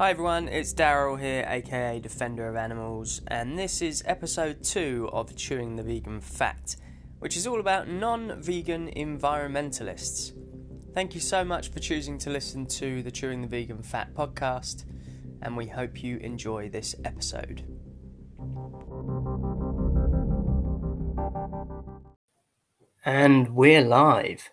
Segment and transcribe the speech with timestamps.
[0.00, 5.36] Hi everyone, it's Daryl here, aka Defender of Animals, and this is episode 2 of
[5.36, 6.74] Chewing the Vegan Fat,
[7.18, 10.32] which is all about non vegan environmentalists.
[10.94, 14.86] Thank you so much for choosing to listen to the Chewing the Vegan Fat podcast,
[15.42, 17.62] and we hope you enjoy this episode.
[23.04, 24.48] And we're live.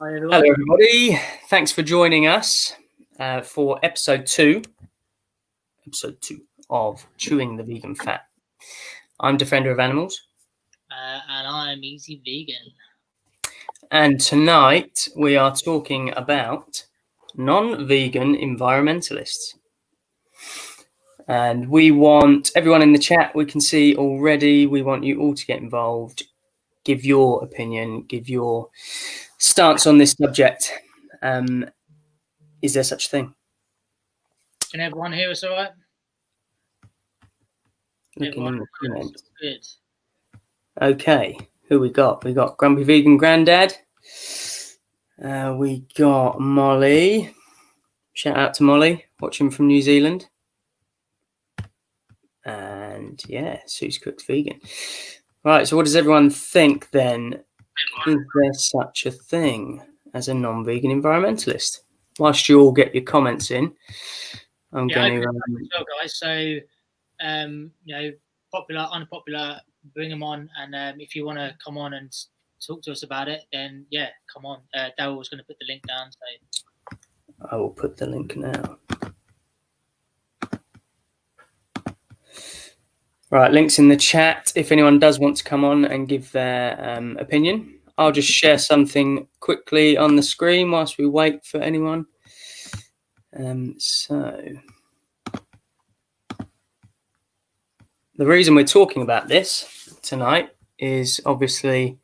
[0.00, 0.10] Hi.
[0.12, 1.20] Hello, everybody.
[1.48, 2.76] Thanks for joining us
[3.18, 4.62] uh, for episode two.
[5.86, 8.22] Episode two of Chewing the Vegan Fat.
[9.20, 10.20] I'm Defender of Animals,
[10.90, 12.72] Uh, and I'm Easy Vegan.
[13.90, 16.84] and tonight we are talking about
[17.34, 19.54] non vegan environmentalists.
[21.26, 25.34] And we want everyone in the chat, we can see already, we want you all
[25.34, 26.22] to get involved,
[26.84, 28.70] give your opinion, give your
[29.36, 30.72] stance on this subject.
[31.22, 31.66] Um,
[32.62, 33.34] is there such a thing?
[34.70, 35.70] Can everyone hear us all right?
[38.20, 38.64] Everyone.
[39.40, 39.66] Good.
[40.80, 42.24] Okay, who we got?
[42.24, 43.74] We got Grumpy Vegan Granddad.
[45.22, 47.34] Uh, we got Molly.
[48.12, 50.28] Shout out to Molly, watching from New Zealand.
[52.44, 54.60] And yeah, Sue's Cooked Vegan.
[55.44, 57.44] Right, so what does everyone think then?
[58.06, 59.82] Is there such a thing
[60.14, 61.78] as a non vegan environmentalist?
[62.18, 63.72] Whilst you all get your comments in,
[64.72, 65.28] I'm Yeah, going to.
[65.28, 65.36] Um,
[65.74, 66.18] well, guys.
[66.18, 66.58] So,
[67.20, 68.12] um, you know,
[68.52, 69.60] popular, unpopular,
[69.94, 70.50] bring them on.
[70.58, 72.12] And um, if you want to come on and
[72.64, 74.60] talk to us about it, then yeah, come on.
[74.74, 76.10] Uh, Daryl was going to put the link down.
[76.12, 76.96] So,
[77.50, 78.78] I will put the link now.
[83.30, 84.52] Right, links in the chat.
[84.56, 88.58] If anyone does want to come on and give their um, opinion, I'll just share
[88.58, 92.06] something quickly on the screen whilst we wait for anyone.
[93.36, 94.40] Um, so,
[98.14, 101.98] the reason we're talking about this tonight is obviously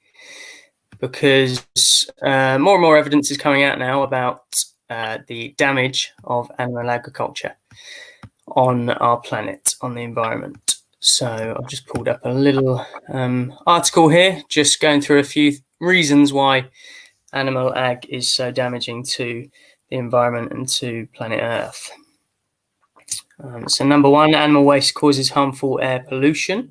[0.99, 1.65] because
[2.23, 4.43] uh, more and more evidence is coming out now about
[4.91, 7.57] uh, the damage of animal agriculture
[8.49, 10.77] on our planet, on the environment.
[10.99, 15.53] So I've just pulled up a little um, article here, just going through a few
[15.81, 16.69] reasons why
[17.33, 19.49] animal ag is so damaging to
[19.91, 21.91] the environment and to planet Earth.
[23.43, 26.71] Um, so, number one, animal waste causes harmful air pollution.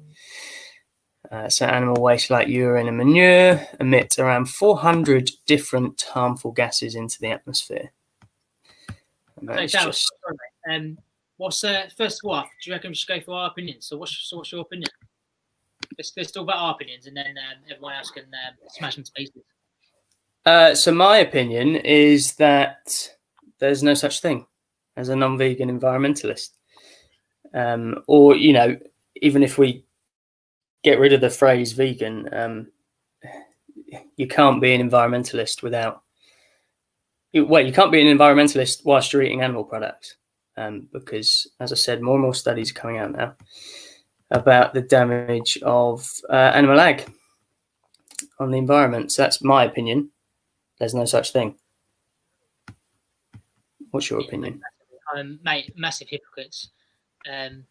[1.29, 7.19] Uh, so, animal waste like urine and manure emit around 400 different harmful gases into
[7.19, 7.91] the atmosphere.
[9.37, 10.13] And so just-
[10.69, 10.97] um,
[11.37, 12.43] what's uh, first of all?
[12.43, 13.81] Do you reckon we should go for our opinion?
[13.81, 14.89] So, what's, so what's your opinion?
[15.97, 19.11] Let's, let's talk about our opinions, and then um, everyone else can um, smash into
[19.11, 19.43] pieces.
[20.45, 23.09] Uh, so my opinion is that
[23.59, 24.45] there's no such thing
[24.97, 26.49] as a non-vegan environmentalist,
[27.53, 28.77] um, or you know,
[29.21, 29.85] even if we
[30.83, 32.67] get rid of the phrase vegan, um,
[34.17, 36.01] you can't be an environmentalist without.
[37.33, 40.17] Well, you can't be an environmentalist whilst you're eating animal products,
[40.55, 43.35] um, because, as I said, more and more studies are coming out now
[44.33, 47.09] about the damage of uh, animal ag
[48.39, 49.11] on the environment.
[49.11, 50.09] So that's my opinion.
[50.79, 51.55] There's no such thing.
[53.91, 54.61] What's your opinion?
[55.15, 56.69] um, mate, massive hypocrites.
[57.31, 57.65] Um,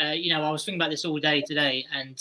[0.00, 2.20] uh, you know, I was thinking about this all day today, and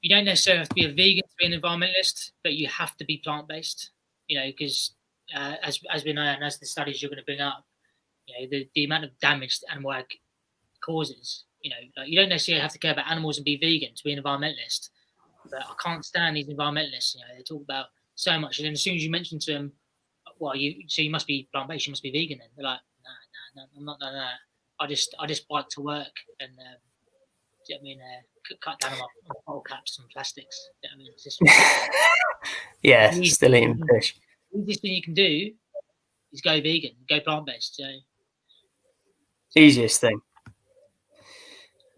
[0.00, 2.96] you don't necessarily have to be a vegan to be an environmentalist, but you have
[2.96, 3.90] to be plant based.
[4.28, 4.92] You know, because
[5.34, 7.64] uh, as as we know, and as the studies you're going to bring up,
[8.26, 10.06] you know, the, the amount of damage that animal ag
[10.84, 11.44] causes.
[11.62, 14.04] You know, like, you don't necessarily have to care about animals and be vegan to
[14.04, 14.90] be an environmentalist.
[15.50, 17.14] But I can't stand these environmentalists.
[17.14, 19.52] You know, they talk about so much, and then as soon as you mention to
[19.52, 19.72] them,
[20.38, 22.38] well, you so you must be plant based, you must be vegan.
[22.38, 24.38] Then they're like, nah, nah, no, I'm not done that.
[24.80, 26.80] I just I just bike to work and um,
[27.66, 29.98] do you know what I mean uh, cut, down on my, on my bottle caps
[29.98, 30.70] and plastics.
[30.82, 31.40] You know what I mean, it's just
[32.82, 34.16] yeah, still eating fish.
[34.52, 35.52] the easiest thing you can do
[36.32, 37.76] is go vegan, go plant based.
[37.76, 37.84] So
[39.54, 40.18] Easiest thing.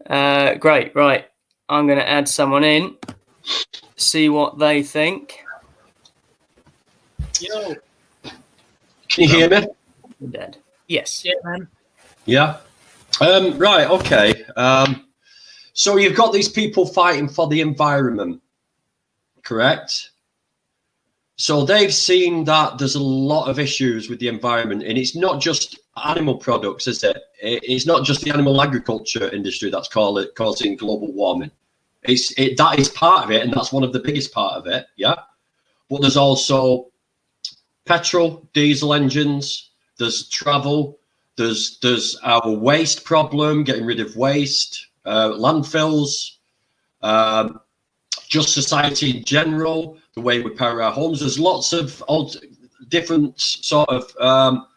[0.09, 1.25] Uh, great, right.
[1.69, 2.95] I'm going to add someone in,
[3.95, 5.43] see what they think.
[7.39, 7.75] yo,
[9.09, 9.57] Can you hear me?
[9.57, 10.57] I'm Dead.
[10.87, 11.25] Yes.
[11.25, 11.67] yeah, man.
[12.25, 12.57] Yeah.
[13.21, 13.89] Um, right.
[13.89, 14.43] Okay.
[14.55, 15.05] Um,
[15.73, 18.41] so you've got these people fighting for the environment,
[19.43, 20.11] correct?
[21.37, 25.41] So they've seen that there's a lot of issues with the environment, and it's not
[25.41, 27.17] just animal products, is it?
[27.41, 31.51] It- It's not just the animal agriculture industry that's it, causing global warming.
[32.03, 34.67] It's it that is part of it, and that's one of the biggest part of
[34.67, 34.85] it.
[34.95, 35.15] Yeah,
[35.89, 36.91] but there's also
[37.85, 39.71] petrol, diesel engines.
[39.97, 40.99] There's travel.
[41.37, 46.35] There's there's our waste problem, getting rid of waste, uh, landfills,
[47.01, 47.59] um,
[48.27, 51.19] just society in general, the way we power our homes.
[51.19, 52.35] There's lots of odd,
[52.89, 54.67] different sort of um,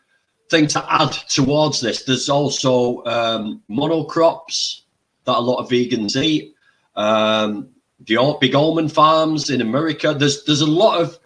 [0.51, 2.05] thing to add towards this.
[2.05, 4.83] There's also um, monocrops
[5.25, 6.55] that a lot of vegans eat.
[6.97, 7.69] Um,
[8.07, 10.15] the big almond farms in America.
[10.15, 11.19] There's there's a lot of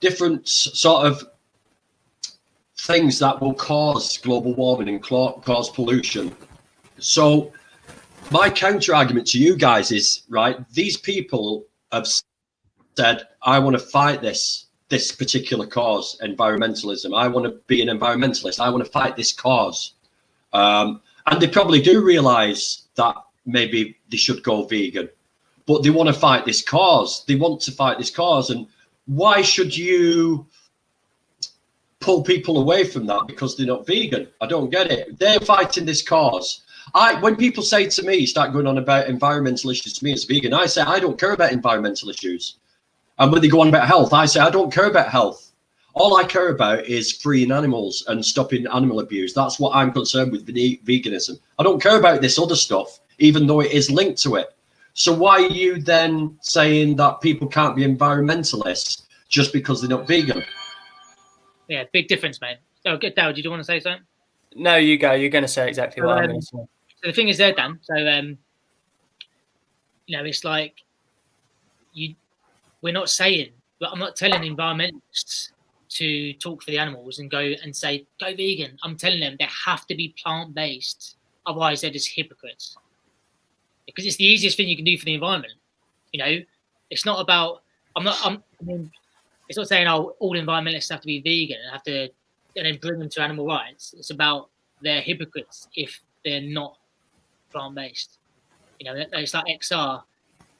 [0.00, 1.22] different sort of
[2.78, 6.34] things that will cause global warming and cause pollution.
[6.98, 7.52] So
[8.30, 10.56] my counter argument to you guys is right.
[10.70, 12.06] These people have
[12.96, 17.16] said, "I want to fight this." This particular cause, environmentalism.
[17.16, 18.60] I want to be an environmentalist.
[18.60, 19.94] I want to fight this cause.
[20.52, 23.14] Um, and they probably do realize that
[23.46, 25.08] maybe they should go vegan,
[25.66, 27.24] but they want to fight this cause.
[27.26, 28.50] They want to fight this cause.
[28.50, 28.66] And
[29.06, 30.46] why should you
[32.00, 34.26] pull people away from that because they're not vegan?
[34.40, 35.18] I don't get it.
[35.18, 36.62] They're fighting this cause.
[36.94, 40.24] I, when people say to me, start going on about environmental issues to me as
[40.24, 42.56] vegan, I say I don't care about environmental issues.
[43.20, 45.52] And when they go on about health, I say, I don't care about health.
[45.92, 49.34] All I care about is freeing animals and stopping animal abuse.
[49.34, 51.38] That's what I'm concerned with veganism.
[51.58, 54.56] I don't care about this other stuff, even though it is linked to it.
[54.94, 60.08] So why are you then saying that people can't be environmentalists just because they're not
[60.08, 60.42] vegan?
[61.68, 62.56] Yeah, big difference, mate.
[62.86, 63.34] Oh, good, Dale.
[63.34, 64.02] Did you want to say something?
[64.56, 65.12] No, you go.
[65.12, 66.56] You're going to say exactly what um, I'm going to say.
[66.56, 67.78] So the thing is, there, Dan.
[67.82, 68.38] So, um,
[70.06, 70.74] you know, it's like
[71.92, 72.14] you
[72.82, 75.52] we're not saying, but I'm not telling environmentalists
[75.90, 78.78] to talk for the animals and go and say, go vegan.
[78.82, 81.16] I'm telling them they have to be plant based.
[81.46, 82.76] Otherwise, they're just hypocrites.
[83.86, 85.54] Because it's the easiest thing you can do for the environment.
[86.12, 86.38] You know,
[86.90, 87.62] it's not about,
[87.96, 88.90] I'm not, I'm, I mean,
[89.48, 92.08] it's not saying, oh, all environmentalists have to be vegan and have to,
[92.56, 93.94] and then bring them to animal rights.
[93.98, 94.50] It's about
[94.80, 96.76] they're hypocrites if they're not
[97.50, 98.18] plant based.
[98.78, 100.02] You know, it's like XR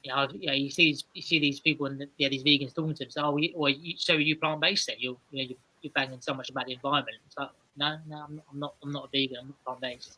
[0.03, 2.73] you know, you, know, you see these, you see these people and yeah, these vegans
[2.73, 3.11] talking to them.
[3.11, 4.87] So, oh, you, or you, so are you plant based?
[4.87, 7.17] Then you're, you know, you're, you're, banging so much about the environment.
[7.25, 9.37] It's like, no, no, I'm not, I'm not, I'm not a vegan.
[9.41, 10.17] I'm not plant based.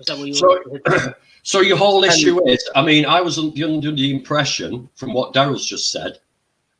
[0.00, 0.62] So,
[1.42, 5.66] so your whole issue is, I mean, I was under the impression from what Daryl's
[5.66, 6.18] just said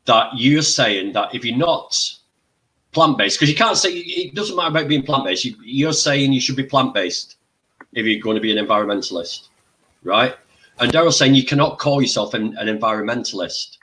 [0.06, 1.96] that you're saying that if you're not
[2.92, 5.44] plant based, because you can't say it doesn't matter about being plant based.
[5.44, 7.36] You, you're saying you should be plant based
[7.92, 9.48] if you're going to be an environmentalist,
[10.02, 10.34] right?
[10.82, 13.78] And Daryl's saying you cannot call yourself an, an environmentalist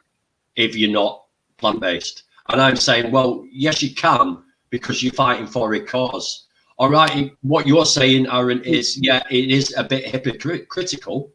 [0.57, 1.24] if you're not
[1.56, 2.24] plant based.
[2.50, 6.48] And I'm saying, well, yes, you can because you're fighting for a cause.
[6.78, 11.31] All right, what you're saying, Aaron, is yeah, it is a bit hypocritical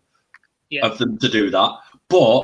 [0.68, 0.84] yeah.
[0.84, 1.78] of them to do that,
[2.10, 2.42] but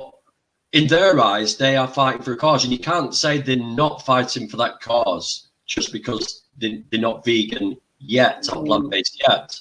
[0.73, 4.05] in their eyes, they are fighting for a cause, and you can't say they're not
[4.07, 8.67] fighting for that cause just because they're, not vegan yet or mm.
[8.67, 9.61] plant based yet.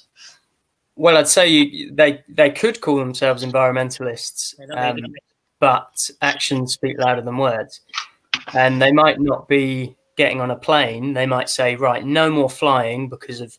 [1.00, 4.98] Well, I'd say you, they they could call themselves environmentalists, um,
[5.58, 7.80] but actions speak louder than words.
[8.52, 11.14] And they might not be getting on a plane.
[11.14, 13.56] They might say, right, no more flying because of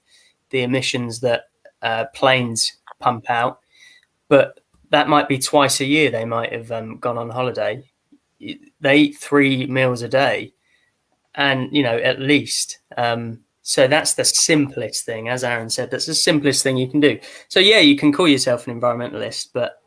[0.52, 1.46] the emissions that
[1.82, 3.62] uh, planes pump out.
[4.28, 4.60] But
[4.92, 6.12] that might be twice a year.
[6.12, 7.84] They might have um, gone on holiday.
[8.82, 10.54] They eat three meals a day,
[11.34, 12.78] and you know at least.
[12.98, 13.40] Um,
[13.72, 15.92] so that's the simplest thing, as Aaron said.
[15.92, 17.18] That's the simplest thing you can do.
[17.48, 19.82] So yeah, you can call yourself an environmentalist, but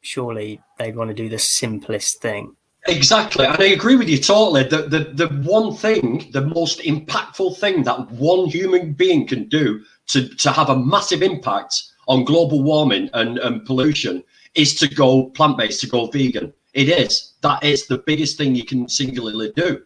[0.00, 2.56] surely they'd want to do the simplest thing.
[2.88, 4.64] Exactly, and I agree with you totally.
[4.64, 9.84] The, the the one thing, the most impactful thing that one human being can do
[10.08, 14.24] to to have a massive impact on global warming and, and pollution
[14.56, 16.52] is to go plant based, to go vegan.
[16.72, 19.82] It is that is the biggest thing you can singularly do.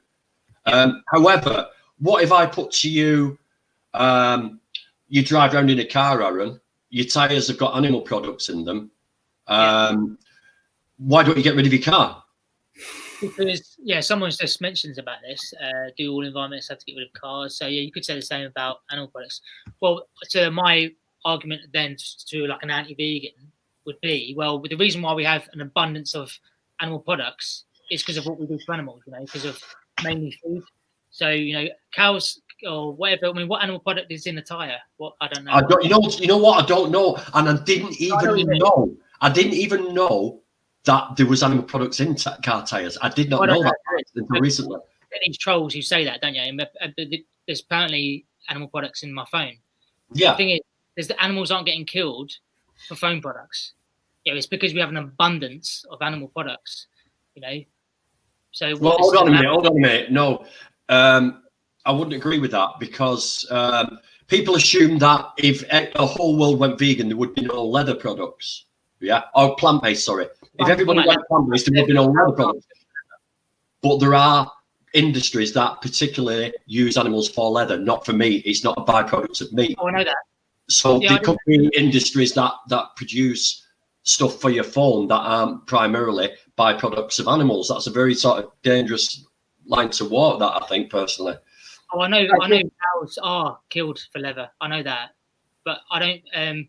[0.64, 1.66] Um, however,
[1.98, 3.38] what if I put to you,
[3.94, 4.60] um,
[5.08, 8.90] you drive around in a car, Aaron, your tyres have got animal products in them.
[9.46, 10.26] Um, yeah.
[10.98, 12.22] Why don't you get rid of your car?
[13.20, 15.52] Because yeah, someone just mentions about this.
[15.60, 17.56] Uh, do all environments have to get rid of cars?
[17.56, 19.40] So yeah, you could say the same about animal products.
[19.80, 20.90] Well, so my
[21.24, 21.96] argument then
[22.28, 23.32] to like an anti-vegan
[23.86, 26.32] would be, well, the reason why we have an abundance of
[26.80, 29.02] animal products is because of what we do to animals.
[29.06, 29.60] You know, because of
[30.04, 30.62] mainly food.
[31.18, 33.26] So you know, cows or whatever.
[33.26, 34.76] I mean, what animal product is in the tire?
[34.98, 35.52] What I don't know.
[35.52, 35.82] I don't.
[35.82, 36.08] You know.
[36.16, 36.62] You know what?
[36.62, 38.96] I don't know, and I didn't even I know.
[39.20, 40.42] I didn't even know
[40.84, 42.96] that there was animal products in t- car tires.
[43.02, 43.74] I did not know, know, that
[44.14, 44.78] until recently.
[45.26, 46.42] These trolls who say that, don't you?
[46.80, 46.88] Uh,
[47.48, 49.56] there's apparently animal products in my phone.
[50.12, 50.30] Yeah.
[50.32, 50.60] The thing is,
[50.96, 52.30] is that animals aren't getting killed
[52.86, 53.72] for phone products.
[54.24, 56.86] You know, it's because we have an abundance of animal products.
[57.34, 57.64] You know,
[58.52, 59.46] so well, hold on a minute.
[59.46, 60.12] Hold on a minute.
[60.12, 60.44] No,
[60.88, 61.42] um,
[61.84, 66.78] I wouldn't agree with that because um, people assume that if the whole world went
[66.78, 68.66] vegan, there would be no leather products.
[69.00, 70.04] Yeah, or plant based.
[70.04, 70.26] Sorry,
[70.58, 72.66] if everybody went plant based, there would be no leather products.
[73.80, 74.50] But there are
[74.92, 77.78] industries that particularly use animals for leather.
[77.78, 78.44] Not for meat.
[78.44, 79.76] It's not a byproduct of meat.
[79.80, 80.16] Oh, I know that.
[80.68, 83.64] So yeah, there could be industries that that produce
[84.02, 87.68] stuff for your phone that aren't primarily byproducts of animals.
[87.68, 89.24] That's a very sort of dangerous
[89.68, 90.40] line to walk.
[90.40, 91.36] That I think personally.
[91.92, 92.26] Oh, I know.
[92.40, 94.50] I know cows are killed for leather.
[94.60, 95.10] I know that,
[95.64, 96.22] but I don't.
[96.34, 96.68] Um,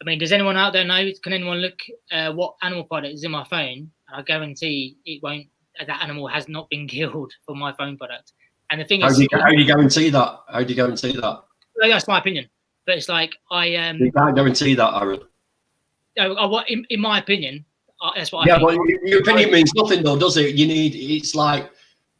[0.00, 1.10] I mean, does anyone out there know?
[1.22, 1.80] Can anyone look
[2.12, 3.90] uh, what animal product is in my phone?
[4.12, 5.46] I guarantee it won't.
[5.84, 8.32] That animal has not been killed for my phone product.
[8.70, 10.40] And the thing how is, do you, how do you guarantee that?
[10.48, 11.42] How do you guarantee that?
[11.80, 12.48] That's my opinion.
[12.84, 13.98] But it's like I um.
[13.98, 15.20] You can't guarantee that, Aaron.
[16.18, 17.64] Uh, in, in my opinion,
[18.00, 18.46] uh, that's what.
[18.46, 20.54] Yeah, I but your opinion means nothing, though, does it?
[20.54, 20.94] You need.
[20.94, 21.70] It's like.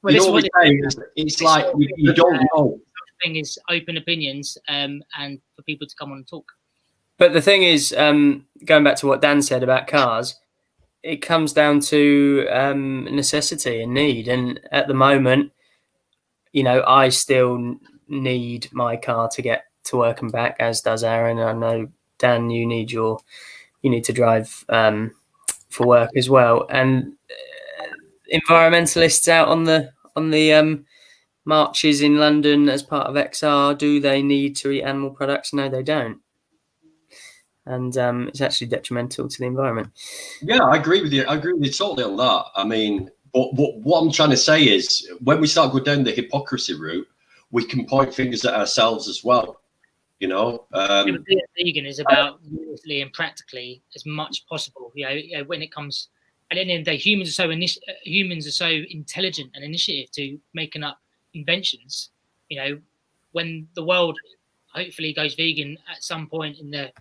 [0.03, 0.63] Well, you know what we're?
[0.65, 2.79] It's, it's like you, you don't know.
[2.79, 6.45] The Thing is open opinions, um, and for people to come on and talk.
[7.19, 10.39] But the thing is, um, going back to what Dan said about cars,
[11.03, 14.29] it comes down to um, necessity and need.
[14.29, 15.53] And at the moment,
[16.53, 17.77] you know, I still
[18.09, 21.39] need my car to get to work and back, as does Aaron.
[21.39, 21.89] I know
[22.19, 23.19] Dan, you need your
[23.83, 25.13] you need to drive um,
[25.69, 26.67] for work as well.
[26.71, 27.16] And
[28.33, 30.87] environmentalists out on the on the um,
[31.47, 35.55] marches in London as part of XR, do they need to eat animal products?
[35.55, 36.19] No, they don't.
[37.65, 39.89] And um, it's actually detrimental to the environment.
[40.43, 41.25] Yeah, I agree with you.
[41.25, 42.45] I agree with you totally on that.
[42.55, 46.05] I mean, but, but what I'm trying to say is when we start going down
[46.05, 47.07] the hypocrisy route,
[47.51, 49.61] we can point fingers at ourselves as well.
[50.21, 54.91] You know, um, being vegan is about realistically and practically as much possible.
[54.95, 56.09] You know, you know, when it comes
[56.51, 59.51] at the end of the day, humans are so initi- uh, humans are so intelligent
[59.55, 60.99] and initiative to making up
[61.35, 62.11] inventions.
[62.49, 62.79] You know,
[63.33, 64.19] when the world
[64.73, 66.93] hopefully goes vegan at some point in the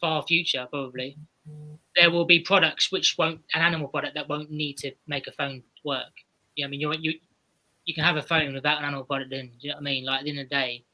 [0.00, 1.16] far future, probably
[1.96, 5.32] there will be products which won't an animal product that won't need to make a
[5.32, 6.12] phone work.
[6.56, 7.14] Yeah, I mean, you you
[7.84, 10.04] you can have a phone without an animal product Then, you know what I mean?
[10.04, 10.84] Like at the end of the day,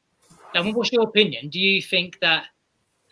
[0.53, 1.49] now, what's your opinion?
[1.49, 2.47] Do you think that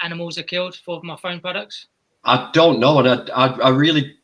[0.01, 1.87] animals are killed for my phone products?
[2.25, 4.15] I don't know, and I, I, I really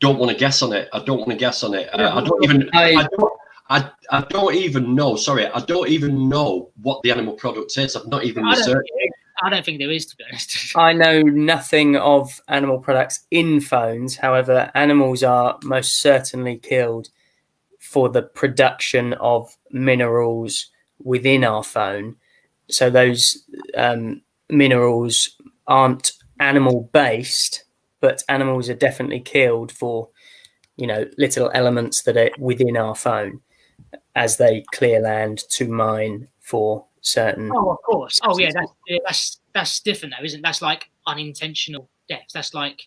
[0.00, 0.88] don't want to guess on it.
[0.92, 1.88] I don't want to guess on it.
[1.94, 2.70] Yeah, I, I, don't even.
[2.72, 3.32] I, I, don't.
[3.68, 5.16] I, I don't even know.
[5.16, 7.94] Sorry, I don't even know what the animal product is.
[7.96, 8.90] I've not even researched.
[8.96, 9.12] It.
[9.42, 10.56] I don't think there is, to be honest.
[10.76, 14.16] I know nothing of animal products in phones.
[14.16, 17.08] However, animals are most certainly killed
[17.78, 20.66] for the production of minerals
[21.02, 22.16] within our phone.
[22.68, 23.42] So those
[23.76, 27.64] um, minerals aren't animal based,
[28.00, 30.08] but animals are definitely killed for,
[30.76, 33.40] you know, little elements that are within our phone
[34.14, 37.50] as they clear land to mine for certain.
[37.54, 38.20] Oh, of course.
[38.22, 38.50] Oh, yeah.
[38.54, 38.72] That's
[39.06, 40.42] that's that's different, though, isn't it?
[40.42, 42.26] That's like unintentional death.
[42.32, 42.82] That's like,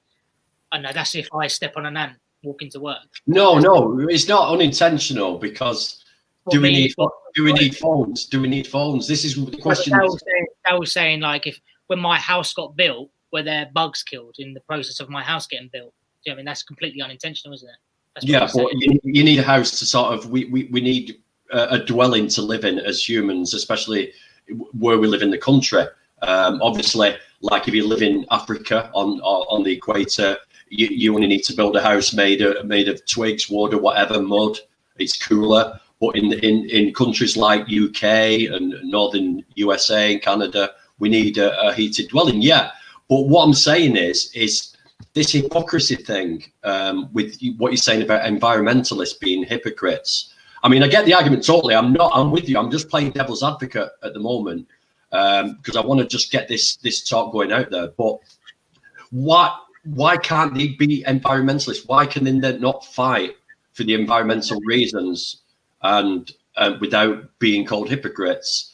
[0.71, 0.91] I know.
[0.93, 2.97] That's if I step on an ant walking to work.
[3.27, 6.03] No, no, it's not unintentional because
[6.49, 6.93] do we need
[7.35, 8.25] do we need phones?
[8.25, 9.07] Do we need phones?
[9.07, 9.93] This is the question.
[9.93, 13.69] I was, saying, I was saying like if when my house got built, were there
[13.73, 15.93] bugs killed in the process of my house getting built?
[16.23, 17.75] Do you know I mean that's completely unintentional, isn't it?
[18.21, 21.21] yeah, but you, you, need a house to sort of we we, we need
[21.51, 24.13] a, a, dwelling to live in as humans, especially
[24.77, 25.83] where we live in the country.
[26.21, 30.37] Um, obviously, like if you live in Africa on on the equator,
[30.69, 33.79] you, you only need to build a house made of, made of twigs, wood, or
[33.79, 34.57] whatever mud.
[34.97, 35.79] It's cooler.
[35.99, 38.03] But in in in countries like UK
[38.53, 42.41] and northern USA and Canada, we need a, a heated dwelling.
[42.41, 42.71] Yeah,
[43.13, 44.75] but what I'm saying is is
[45.13, 50.33] this hypocrisy thing um, with what you're saying about environmentalists being hypocrites.
[50.63, 51.75] I mean, I get the argument totally.
[51.75, 52.11] I'm not.
[52.15, 52.57] I'm with you.
[52.57, 54.67] I'm just playing devil's advocate at the moment
[55.11, 57.89] because um, I want to just get this this talk going out there.
[57.89, 58.17] But
[59.11, 61.85] why why can't they be environmentalists?
[61.85, 63.35] Why can they not fight
[63.73, 65.43] for the environmental reasons
[65.83, 68.72] and uh, without being called hypocrites.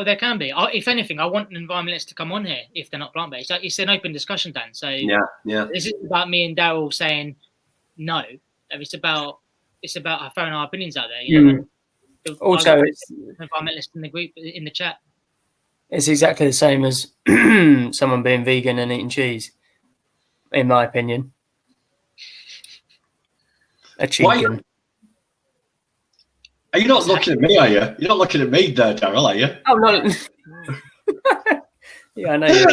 [0.00, 0.50] Oh, there can be.
[0.72, 3.50] If anything, I want an environmentalist to come on here if they're not plant based.
[3.50, 4.72] It's an open discussion, Dan.
[4.72, 5.66] So yeah, yeah.
[5.70, 7.36] This is about me and Daryl saying
[7.98, 8.22] no.
[8.70, 9.40] It's about
[9.82, 11.20] it's about throwing our opinions out there.
[11.20, 11.66] You know?
[12.26, 12.36] mm.
[12.40, 14.96] Also, it's environmentalist in the group in the chat.
[15.90, 17.12] It's exactly the same as
[17.94, 19.52] someone being vegan and eating cheese,
[20.50, 21.32] in my opinion.
[23.98, 24.64] A chicken.
[26.72, 27.96] Are you not looking at me, are you?
[27.98, 29.48] You're not looking at me there, Daryl, are you?
[29.66, 29.92] Oh, no.
[32.14, 32.46] yeah, I know.
[32.46, 32.66] You,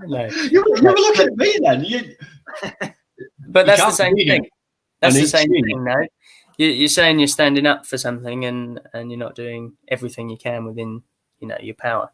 [0.00, 0.26] I know.
[0.26, 1.84] You, you were looking at me then.
[1.84, 2.14] You,
[3.48, 4.48] but that's the same thing.
[5.00, 6.06] That's the same thing, no?
[6.58, 10.64] you're saying you're standing up for something and and you're not doing everything you can
[10.64, 11.02] within
[11.40, 12.10] you know your power.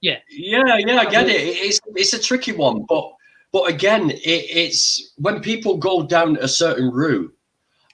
[0.00, 0.96] Yeah, yeah, yeah.
[0.96, 1.40] I get it.
[1.40, 3.12] It's it's a tricky one, but
[3.52, 7.34] but again, it, it's when people go down a certain route.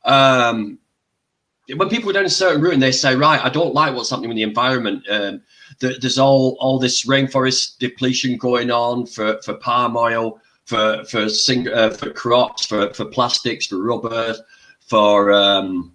[0.04, 0.78] Um,
[1.74, 4.10] when people are down a certain route and they say, right, I don't like what's
[4.10, 5.04] happening with the environment.
[5.10, 5.42] Um,
[5.80, 11.68] there's all all this rainforest depletion going on for for palm oil, for for sing,
[11.68, 14.36] uh, for crops, for for plastics, for rubber,
[14.80, 15.92] for um,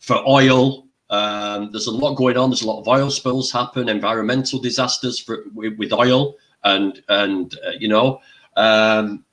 [0.00, 0.88] for oil.
[1.10, 2.50] Um, there's a lot going on.
[2.50, 7.54] There's a lot of oil spills happen, environmental disasters for, with, with oil, and and
[7.66, 8.20] uh, you know,
[8.56, 9.24] um,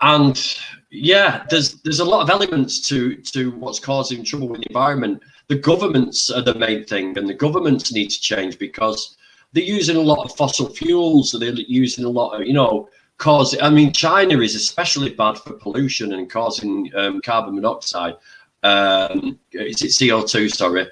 [0.00, 0.58] and
[0.90, 5.22] yeah, there's there's a lot of elements to to what's causing trouble with the environment.
[5.48, 9.16] The governments are the main thing, and the governments need to change because
[9.52, 11.32] they're using a lot of fossil fuels.
[11.38, 13.56] They're using a lot of you know cause.
[13.60, 18.16] I mean, China is especially bad for pollution and causing um, carbon monoxide.
[18.64, 20.48] Um, is it CO two?
[20.48, 20.88] Sorry.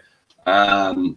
[0.47, 1.17] Um,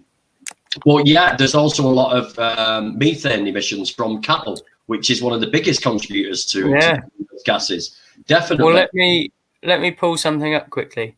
[0.86, 5.34] well, yeah, there's also a lot of um, methane emissions from cattle, which is one
[5.34, 6.96] of the biggest contributors to, yeah.
[6.96, 8.01] to gases.
[8.28, 8.66] Definitely.
[8.66, 9.32] Well, let me
[9.64, 11.18] let me pull something up quickly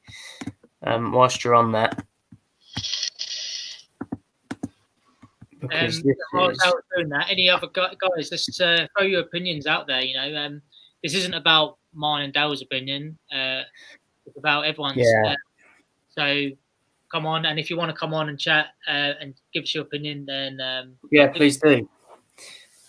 [0.83, 2.05] um, whilst you're on that.
[5.59, 6.59] Because um, while is...
[6.63, 10.01] I was doing that, any other guys, let's uh, throw your opinions out there.
[10.01, 10.61] You know, um,
[11.01, 13.17] this isn't about mine and Dale's opinion.
[13.33, 13.61] Uh,
[14.25, 14.97] it's about everyone's.
[14.97, 15.31] Yeah.
[15.31, 15.35] Uh,
[16.09, 16.49] so
[17.11, 19.73] come on, and if you want to come on and chat uh, and give us
[19.73, 21.87] your opinion, then um, yeah, please do.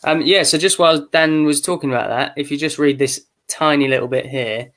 [0.02, 3.26] Um, yeah, so just while Dan was talking about that, if you just read this
[3.49, 4.71] tiny little bit here,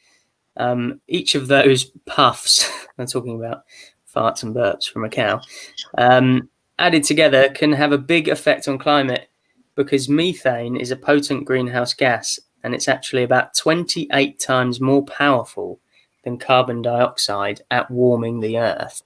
[0.58, 3.64] um, each of those puffs, I'm talking about
[4.14, 5.42] farts and burps from a cow,
[5.98, 9.30] um, added together can have a big effect on climate
[9.76, 15.80] because methane is a potent greenhouse gas and it's actually about 28 times more powerful
[16.24, 19.04] than carbon dioxide at warming the earth.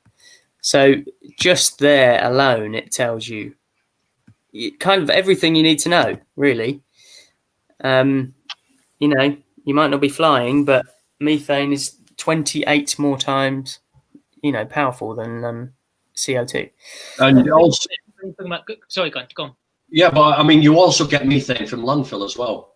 [0.62, 0.96] So
[1.38, 3.53] just there alone, it tells you
[4.79, 6.81] kind of everything you need to know, really.
[7.83, 8.33] Um,
[9.00, 10.85] you know, you might not be flying, but
[11.19, 13.79] methane is 28 more times,
[14.41, 15.74] you know, powerful than um,
[16.15, 16.69] CO2.
[17.19, 17.89] And also,
[18.87, 19.55] sorry, go on, go on.
[19.89, 22.75] Yeah, but I mean, you also get methane from landfill as well.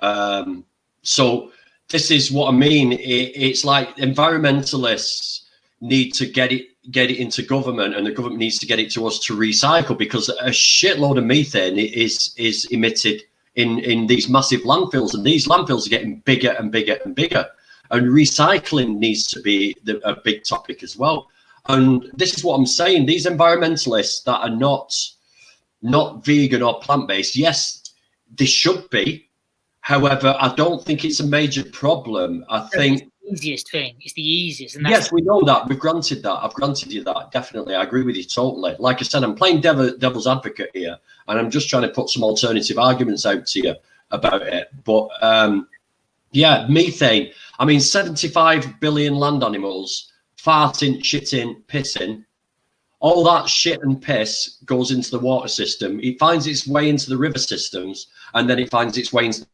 [0.00, 0.64] Um,
[1.02, 1.50] so
[1.88, 2.92] this is what I mean.
[2.92, 5.42] It, it's like environmentalists
[5.80, 8.90] need to get it get it into government, and the government needs to get it
[8.92, 13.22] to us to recycle because a shitload of methane is is emitted
[13.56, 17.46] in in these massive landfills, and these landfills are getting bigger and bigger and bigger.
[17.90, 21.28] And recycling needs to be the, a big topic as well.
[21.68, 24.94] And this is what I'm saying: these environmentalists that are not
[25.82, 27.82] not vegan or plant based, yes,
[28.36, 29.28] they should be.
[29.80, 32.44] However, I don't think it's a major problem.
[32.48, 33.96] I think easiest thing.
[34.00, 34.78] It's the easiest.
[34.80, 35.68] yes, we know that.
[35.68, 36.44] We've granted that.
[36.44, 37.30] I've granted you that.
[37.30, 37.74] Definitely.
[37.74, 38.76] I agree with you totally.
[38.78, 40.96] Like I said, I'm playing devil, devil's advocate here,
[41.28, 43.74] and I'm just trying to put some alternative arguments out to you
[44.10, 44.68] about it.
[44.84, 45.68] But um,
[46.32, 47.32] yeah, methane.
[47.58, 50.12] I mean, 75 billion land animals
[50.46, 52.24] farting, shitting, pissing.
[53.00, 56.00] All that shit and piss goes into the water system.
[56.00, 59.46] It finds its way into the river systems, and then it finds its way into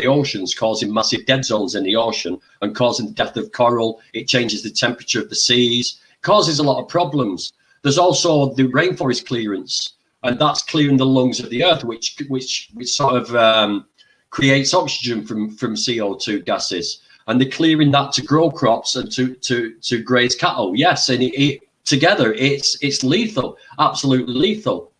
[0.00, 4.00] the oceans, causing massive dead zones in the ocean and causing the death of coral.
[4.12, 7.52] It changes the temperature of the seas, causes a lot of problems.
[7.82, 12.70] There's also the rainforest clearance, and that's clearing the lungs of the earth, which which
[12.74, 13.86] which sort of um,
[14.30, 17.00] creates oxygen from from CO2 gases.
[17.26, 20.74] And they're clearing that to grow crops and to to to graze cattle.
[20.76, 24.92] Yes, and it, it together it's it's lethal, absolutely lethal.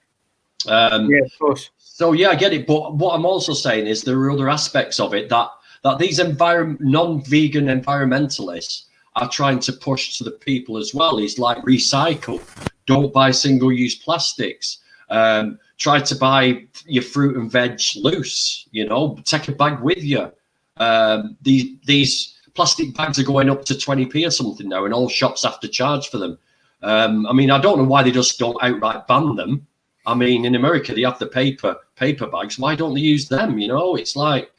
[0.66, 1.70] Um, yeah, of course.
[2.00, 2.66] So yeah, I get it.
[2.66, 5.50] But what I'm also saying is there are other aspects of it that
[5.82, 8.84] that these non-vegan environmentalists
[9.16, 11.18] are trying to push to the people as well.
[11.18, 12.40] Is like recycle,
[12.86, 14.78] don't buy single-use plastics.
[15.10, 18.66] Um, try to buy your fruit and veg loose.
[18.70, 20.32] You know, take a bag with you.
[20.78, 25.10] Um, these these plastic bags are going up to 20p or something now, and all
[25.10, 26.38] shops have to charge for them.
[26.80, 29.66] Um, I mean, I don't know why they just don't outright ban them.
[30.06, 32.58] I mean, in America, they have the paper paper bags.
[32.58, 33.58] Why don't they use them?
[33.58, 34.50] You know, it's like,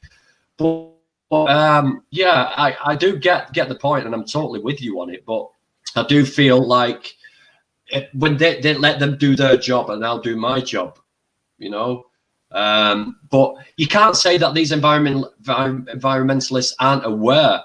[0.58, 0.92] but,
[1.30, 5.02] but um, yeah, I, I do get get the point, and I'm totally with you
[5.02, 5.26] on it.
[5.26, 5.50] But
[5.96, 7.14] I do feel like
[7.88, 11.00] it, when they, they let them do their job, and I'll do my job.
[11.58, 12.06] You know,
[12.52, 17.62] um, but you can't say that these environment environmentalists aren't aware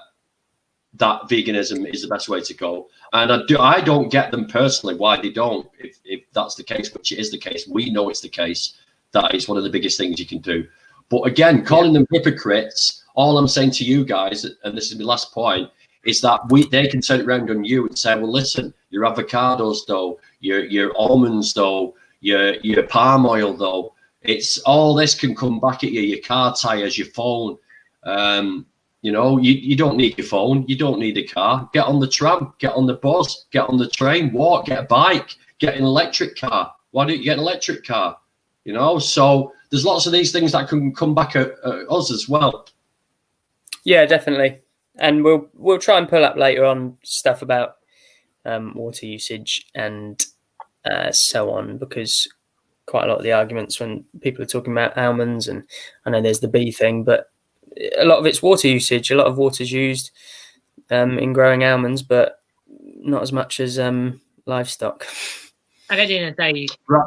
[0.93, 2.87] that veganism is the best way to go.
[3.13, 5.69] And I do I don't get them personally why they don't.
[5.77, 8.73] If if that's the case, which it is the case, we know it's the case.
[9.13, 10.67] That is one of the biggest things you can do.
[11.09, 15.05] But again, calling them hypocrites, all I'm saying to you guys, and this is my
[15.05, 15.69] last point,
[16.05, 19.03] is that we they can turn it around on you and say, well, listen, your
[19.03, 25.35] avocados though, your your almonds though, your your palm oil though, it's all this can
[25.35, 27.57] come back at you, your car tires, your phone.
[28.03, 28.65] Um,
[29.01, 31.69] you know, you, you don't need your phone, you don't need a car.
[31.71, 34.83] Get on the tram, get on the bus, get on the train, walk, get a
[34.83, 36.73] bike, get an electric car.
[36.91, 38.17] Why don't you get an electric car?
[38.67, 42.11] You know, so there's lots of these things that can come back at, at us
[42.11, 42.67] as well.
[43.85, 44.59] Yeah, definitely.
[44.97, 47.77] And we'll we'll try and pull up later on stuff about
[48.43, 50.21] um, water usage and
[50.83, 52.27] uh, so on because
[52.87, 55.63] quite a lot of the arguments when people are talking about almonds and
[56.05, 57.31] I know there's the bee thing, but
[57.97, 59.09] a lot of it's water usage.
[59.11, 60.11] A lot of water's used
[60.91, 65.07] um, in growing almonds, but not as much as um, livestock.
[65.89, 67.05] I at in a day, right.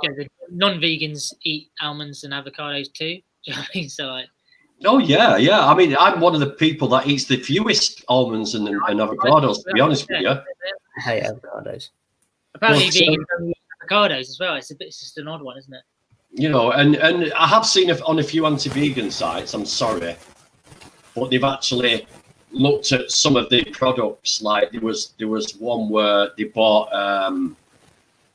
[0.51, 3.21] You know, the non-vegans eat almonds and avocados too.
[3.45, 3.89] Do you know I mean?
[3.89, 4.27] So like,
[4.85, 5.67] Oh yeah, yeah.
[5.67, 9.63] I mean, I'm one of the people that eats the fewest almonds and, and avocados.
[9.65, 11.91] To be honest with you, I hate avocados.
[12.55, 14.55] Apparently, well, vegans so, eat avocados as well.
[14.55, 15.83] It's a bit, it's just an odd one, isn't it?
[16.33, 19.53] You know, and and I have seen on a few anti-vegan sites.
[19.53, 20.17] I'm sorry,
[21.15, 22.07] but they've actually
[22.53, 24.41] looked at some of the products.
[24.41, 27.57] Like there was there was one where they bought um,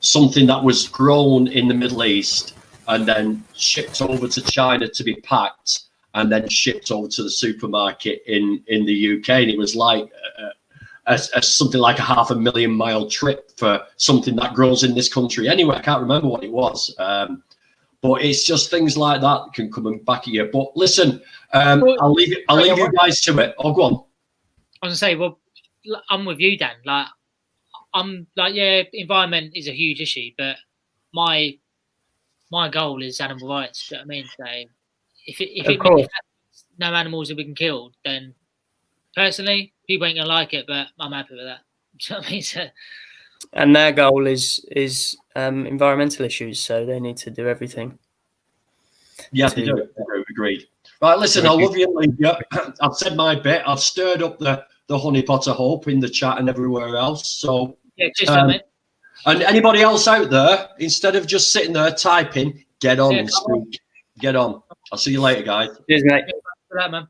[0.00, 2.54] something that was grown in the Middle East
[2.88, 7.30] and then shipped over to China to be packed and then shipped over to the
[7.30, 9.30] supermarket in in the UK.
[9.30, 13.50] And it was like a, a, a, something like a half a million mile trip
[13.56, 15.48] for something that grows in this country.
[15.48, 16.94] Anyway, I can't remember what it was.
[16.98, 17.42] Um,
[18.02, 20.48] but it's just things like that can come back at you.
[20.52, 21.20] But listen,
[21.52, 22.36] um, I'll leave.
[22.48, 23.54] I'll leave you guys to it.
[23.58, 24.04] Oh, go on.
[24.82, 25.38] I was gonna say, well,
[26.10, 26.76] I'm with you, Dan.
[26.84, 27.06] Like,
[27.96, 30.56] I'm like, yeah, environment is a huge issue, but
[31.14, 31.58] my
[32.52, 33.90] my goal is animal rights.
[33.90, 34.24] You know what I mean?
[34.36, 34.44] So
[35.26, 36.08] if it, if it means
[36.78, 38.34] no animals have been killed, then
[39.14, 41.60] personally, people ain't gonna like it, but I'm happy with that.
[42.00, 42.42] you know what I mean?
[42.42, 42.66] So,
[43.54, 47.98] and their goal is is um, environmental issues, so they need to do everything.
[49.32, 49.54] Yeah, to...
[49.56, 49.88] they do.
[50.30, 50.68] Agreed.
[51.00, 52.38] Right, listen, I love you, Lydia.
[52.82, 53.62] I've said my bit.
[53.66, 57.28] I've stirred up the the honey pot of hope in the chat and everywhere else.
[57.30, 58.52] So, yeah, just um,
[59.26, 63.30] and anybody else out there, instead of just sitting there typing, get on yeah, and
[63.30, 63.48] speak.
[63.48, 63.70] On.
[64.18, 64.62] Get on.
[64.92, 65.70] I'll see you later, guys.
[65.88, 66.24] Cheers, mate.
[66.70, 67.08] That, man.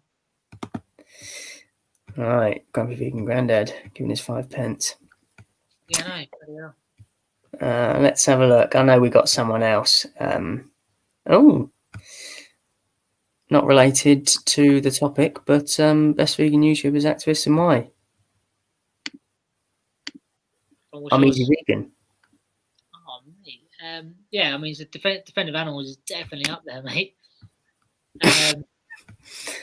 [2.19, 4.97] All right, Grumpy Vegan Granddad giving us five pence.
[5.89, 6.73] Yeah, no,
[7.61, 8.75] uh, let's have a look.
[8.75, 10.07] I know we got someone else.
[10.19, 10.71] Um,
[11.29, 11.71] oh,
[13.51, 17.91] not related to the topic, but um, best vegan YouTubers, activists, and why?
[21.25, 21.91] Easy vegan.
[22.95, 23.63] Oh, mate.
[23.85, 27.17] Um, yeah, I mean, the def- Defender of Animals is definitely up there, mate.
[28.25, 28.65] Um,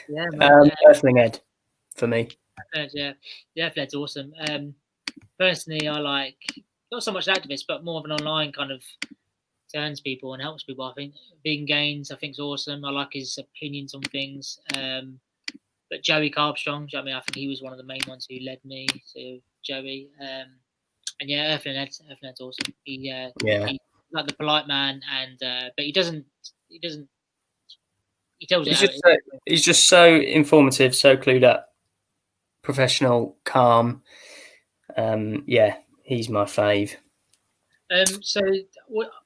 [0.07, 1.39] yeah, man, um, Earthling Ed
[1.95, 2.29] for me.
[2.93, 3.13] Yeah,
[3.55, 4.33] yeah, Fled's awesome.
[4.47, 4.75] Um,
[5.39, 6.37] personally, I like
[6.91, 8.83] not so much activist, but more of an online kind of
[9.73, 10.85] turns people and helps people.
[10.85, 12.85] I think Vegan Gains, I think, is awesome.
[12.85, 14.59] I like his opinions on things.
[14.75, 15.19] Um,
[15.89, 18.39] but Joey Carbstrong, I mean, I think he was one of the main ones who
[18.39, 20.09] led me to Joey.
[20.21, 20.47] Um,
[21.19, 22.01] and yeah, Earthling Ed's,
[22.39, 22.73] awesome.
[22.83, 23.79] He, uh, yeah, he,
[24.11, 26.25] like the polite man, and uh, but he doesn't,
[26.67, 27.07] he doesn't.
[28.39, 31.69] He tells he's just so, he's just so informative, so clued up,
[32.61, 34.01] professional, calm.
[34.97, 36.95] Um, yeah, he's my fave.
[37.91, 38.41] Um, so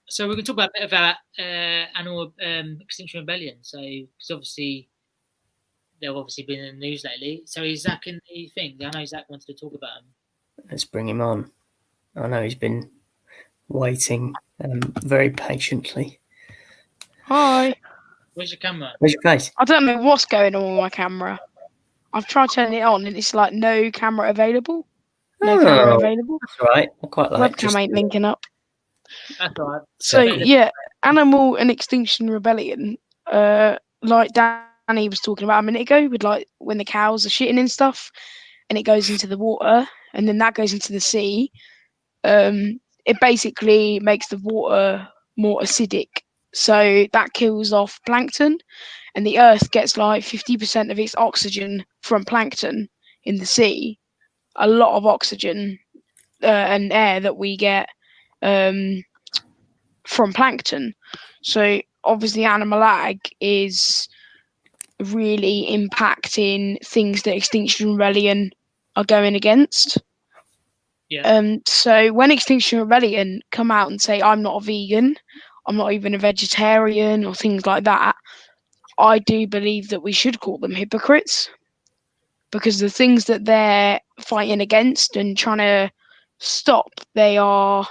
[0.10, 3.58] so we're going to talk about a bit about uh, animal um, extinction rebellion.
[3.62, 4.90] So because obviously
[6.02, 7.44] they've obviously been in the news lately.
[7.46, 8.78] So is Zach in the thing?
[8.82, 10.06] I know Zach wanted to talk about him.
[10.70, 11.52] Let's bring him on.
[12.18, 12.90] I know he's been
[13.70, 16.20] waiting um, very patiently.
[17.24, 17.76] Hi.
[18.34, 18.94] Where's your camera?
[19.00, 19.52] Where's your face?
[19.58, 21.40] I don't know what's going on with my camera.
[22.14, 24.88] I've tried turning it on and it's like no camera available.
[25.42, 26.40] No oh, camera available.
[26.42, 26.90] That's right.
[27.04, 27.70] I quite like that.
[27.70, 28.44] Webcam ain't linking up.
[29.40, 29.82] That's right.
[30.00, 30.72] So yeah,
[31.04, 36.48] Animal and Extinction Rebellion, uh, like Danny was talking about a minute ago, with like
[36.60, 38.12] when the cows are shitting and stuff,
[38.70, 41.52] and it goes into the water, and then that goes into the sea.
[42.28, 46.10] Um, it basically makes the water more acidic,
[46.54, 48.58] so that kills off plankton,
[49.16, 52.90] and the Earth gets like fifty percent of its oxygen from plankton
[53.24, 53.98] in the sea.
[54.58, 55.80] A lot of oxygen
[56.44, 57.88] uh, and air that we get
[58.42, 59.04] um,
[60.06, 60.94] from plankton.
[61.44, 64.10] So obviously, animal ag is
[65.00, 68.52] really impacting things that Extinction Rebellion
[68.96, 69.98] are going against.
[71.10, 71.22] Yeah.
[71.24, 71.62] Um.
[71.66, 75.16] So when Extinction Rebellion come out and say, "I'm not a vegan,"
[75.66, 78.16] I'm not even a vegetarian, or things like that,
[79.00, 81.50] I do believe that we should call them hypocrites
[82.52, 85.92] because the things that they're fighting against and trying to
[86.40, 87.88] stop, they are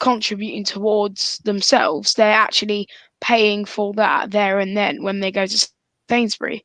[0.00, 2.14] contributing towards themselves.
[2.14, 2.88] They're actually
[3.20, 5.68] paying for that there and then when they go to
[6.10, 6.64] Sainsbury.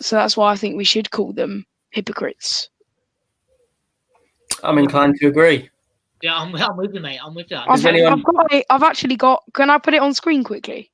[0.00, 2.68] So that's why I think we should call them hypocrites.
[4.62, 5.70] I'm inclined to agree.
[6.22, 7.20] Yeah, I'm, I'm with you, mate.
[7.22, 7.58] I'm with you.
[7.58, 9.42] I've, anyone- I've, got it, I've actually got.
[9.52, 10.90] Can I put it on screen quickly?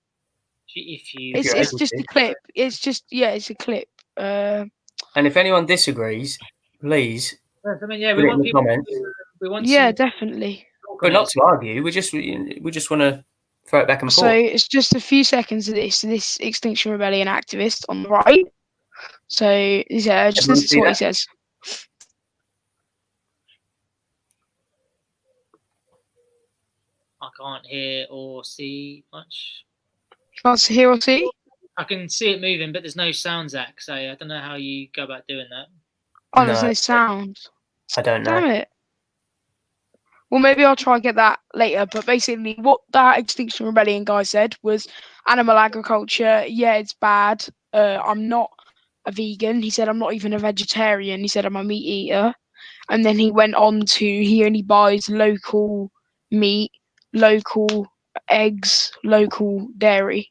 [0.75, 2.01] If you, It's it's just to.
[2.01, 2.37] a clip.
[2.55, 3.88] It's just yeah, it's a clip.
[4.16, 4.64] Uh,
[5.14, 6.38] And if anyone disagrees,
[6.81, 8.62] please I mean, yeah, we want people.
[8.62, 10.66] To, we want yeah, some definitely.
[11.01, 11.83] But not to argue.
[11.83, 13.25] We just we, we just want to
[13.68, 14.27] throw it back and forth.
[14.27, 16.01] So it's just a few seconds of this.
[16.01, 18.44] This Extinction Rebellion activist on the right.
[19.29, 19.48] So
[19.90, 21.27] yeah, just Everyone listen see to what he says.
[27.38, 29.64] Can't hear or see much.
[30.42, 31.30] Can't hear or see.
[31.76, 33.80] I can see it moving, but there's no sound, Zach.
[33.80, 35.66] So I don't know how you go about doing that.
[36.34, 36.68] Oh, there's No.
[36.68, 37.38] no sound.
[37.96, 38.40] I don't know.
[38.40, 38.68] Damn it.
[40.30, 41.86] Well, maybe I'll try and get that later.
[41.92, 44.86] But basically, what that Extinction Rebellion guy said was
[45.28, 47.46] animal agriculture, yeah, it's bad.
[47.74, 48.50] Uh, I'm not
[49.06, 49.60] a vegan.
[49.62, 51.20] He said, I'm not even a vegetarian.
[51.20, 52.34] He said, I'm a meat eater.
[52.88, 55.92] And then he went on to, he only buys local
[56.30, 56.72] meat,
[57.12, 57.87] local
[58.29, 60.31] eggs, local dairy.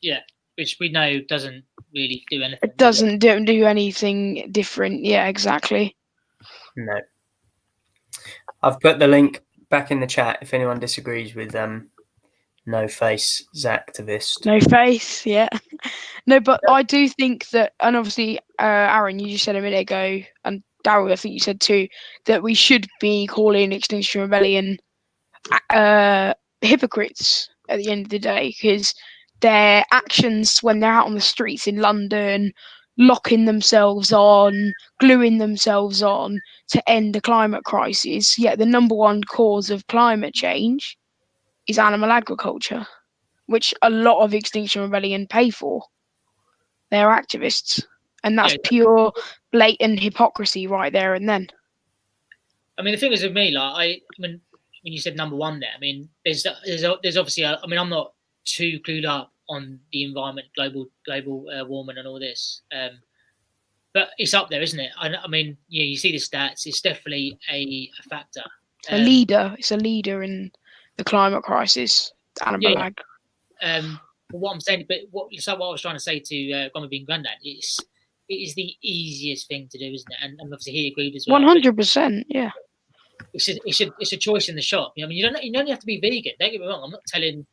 [0.00, 0.20] Yeah,
[0.56, 2.60] which we know doesn't really do anything.
[2.62, 5.04] It doesn't do, do anything different.
[5.04, 5.96] Yeah, exactly.
[6.76, 7.00] No.
[8.62, 11.90] I've put the link back in the chat if anyone disagrees with um
[12.66, 14.44] no face Zactivist.
[14.44, 15.48] No face, yeah.
[16.26, 19.80] No, but I do think that, and obviously, uh, Aaron, you just said a minute
[19.80, 21.88] ago, and Daryl, I think you said too,
[22.26, 24.76] that we should be calling Extinction Rebellion
[25.70, 28.94] uh, hypocrites at the end of the day, because
[29.40, 32.52] their actions when they're out on the streets in London,
[32.96, 39.22] locking themselves on, gluing themselves on to end the climate crisis, yet the number one
[39.24, 40.98] cause of climate change
[41.66, 42.86] is animal agriculture
[43.48, 45.82] which a lot of Extinction Rebellion pay for.
[46.90, 47.82] They're activists,
[48.22, 48.58] and that's Yeah.
[48.62, 49.12] pure,
[49.52, 51.48] blatant hypocrisy right there and then.
[52.76, 54.40] I mean, the thing is with me, like I, I mean,
[54.88, 57.78] when you said number one there, I mean, there's there's there's obviously, a, I mean,
[57.78, 58.14] I'm not
[58.46, 62.92] too clued up on the environment, global global uh, warming, and all this, um,
[63.92, 64.90] but it's up there, isn't it?
[64.98, 68.44] I, I mean, yeah, you see the stats; it's definitely a, a factor.
[68.88, 70.50] A Um, leader, it's a leader in
[70.96, 72.12] the climate crisis.
[72.46, 72.90] Animal Yeah.
[73.60, 76.86] Um, what I'm saying, but what so what I was trying to say to uh,
[76.88, 77.78] being Granddad is
[78.30, 80.18] it is the easiest thing to do, isn't it?
[80.22, 81.34] And, and obviously he agreed as well.
[81.40, 82.52] One hundred percent, yeah.
[83.32, 84.92] It's a, it's a, it's a choice in the shop.
[84.96, 86.32] You know, I mean, you don't you don't have to be vegan.
[86.38, 86.82] Don't get me wrong.
[86.84, 87.46] I'm not telling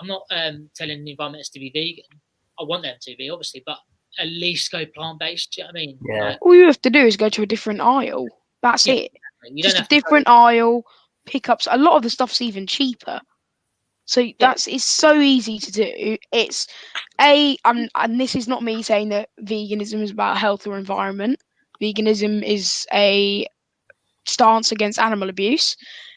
[0.00, 2.20] I'm not um, telling the environmentalists to be vegan.
[2.58, 3.78] I want them to be obviously, but
[4.18, 5.52] at least go plant based.
[5.52, 5.98] Do you know what I mean?
[6.08, 6.28] Yeah.
[6.30, 8.28] Like, All you have to do is go to a different aisle.
[8.62, 9.12] That's Yeah, it.
[9.44, 10.84] you Just a have to different aisle,
[11.26, 11.68] pickups.
[11.70, 13.20] A lot of the stuff's even cheaper.
[14.06, 16.16] So that's it's so easy to do.
[16.32, 16.66] It's
[17.20, 17.90] a and
[18.20, 21.40] this is not me saying that veganism is about health or environment.
[21.82, 23.46] Veganism is a
[24.26, 25.76] stance against animal abuse.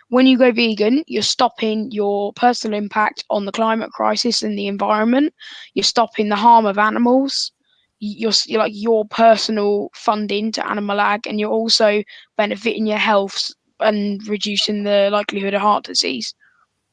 [0.10, 4.68] When you go vegan, you're stopping your personal impact on the climate crisis and the
[4.68, 5.34] environment.
[5.74, 7.52] You're stopping the harm of animals.
[8.00, 12.04] You're, you're like your personal funding to animal ag, and you're also
[12.38, 16.34] benefiting your health and reducing the likelihood of heart disease.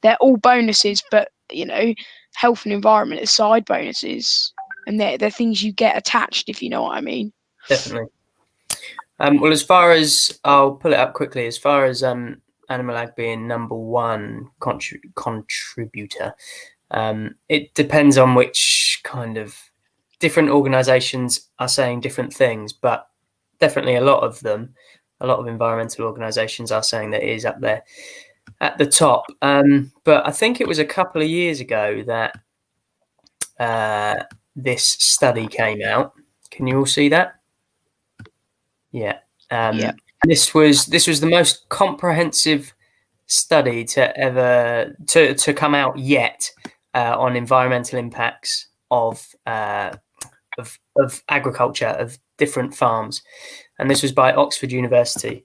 [0.02, 1.94] They're all bonuses, but you know,
[2.34, 4.52] health and environment are side bonuses,
[4.86, 7.32] and they're they're things you get attached, if you know what I mean.
[7.68, 8.08] Definitely.
[9.20, 12.96] Um, well, as far as I'll pull it up quickly, as far as um, Animal
[12.96, 16.34] Ag being number one contri- contributor,
[16.90, 19.56] um, it depends on which kind of
[20.18, 23.08] different organisations are saying different things, but
[23.60, 24.74] definitely a lot of them,
[25.20, 27.82] a lot of environmental organisations are saying that it is up there
[28.60, 29.24] at the top.
[29.42, 32.36] Um, but I think it was a couple of years ago that
[33.58, 34.24] uh,
[34.56, 36.14] this study came out.
[36.50, 37.40] Can you all see that?
[38.94, 39.18] Yeah.
[39.50, 39.92] Um, Yeah.
[40.26, 42.72] This was this was the most comprehensive
[43.26, 46.50] study to ever to to come out yet
[46.94, 49.96] uh, on environmental impacts of, uh,
[50.56, 53.22] of of agriculture of different farms,
[53.78, 55.44] and this was by Oxford University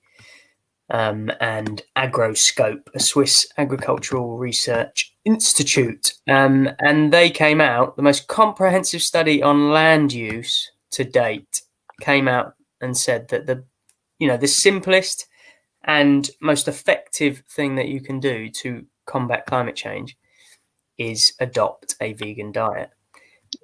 [0.92, 8.28] um, and Agroscope, a Swiss agricultural research institute, um, and they came out the most
[8.28, 11.64] comprehensive study on land use to date
[12.00, 13.64] came out and said that the
[14.20, 15.28] you know the simplest
[15.86, 20.18] and most effective thing that you can do to combat climate change
[20.98, 22.90] is adopt a vegan diet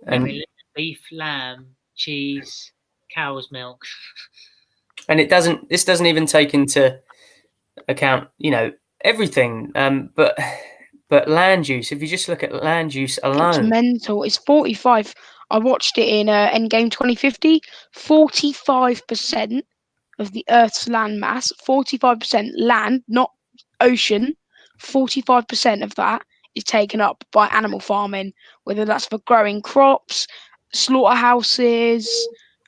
[0.07, 0.43] I and mean,
[0.75, 2.71] beef, lamb, cheese,
[3.13, 3.83] cow's milk.
[5.09, 5.69] and it doesn't.
[5.69, 6.99] This doesn't even take into
[7.87, 8.71] account, you know,
[9.03, 9.71] everything.
[9.75, 10.37] Um, but
[11.09, 11.91] but land use.
[11.91, 14.23] If you just look at land use alone, It's alone, mental.
[14.23, 15.13] It's 45.
[15.51, 17.61] I watched it in uh, Endgame 2050.
[17.95, 19.61] 45%
[20.19, 23.31] of the Earth's land mass, 45% land, not
[23.81, 24.35] ocean,
[24.79, 26.21] 45% of that
[26.55, 30.27] is taken up by animal farming, whether that's for growing crops,
[30.73, 32.09] slaughterhouses,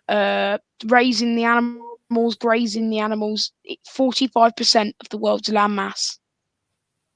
[0.09, 3.51] uh, raising the animals, grazing the animals.
[3.87, 6.19] 45% of the world's land mass.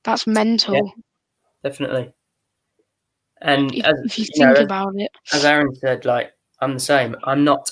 [0.04, 0.94] That's mental.
[1.64, 2.14] definitely.
[3.42, 5.12] And If, as, if you you know, think as- about it.
[5.34, 7.16] as Aaron said, like I'm the same.
[7.24, 7.72] I'm not,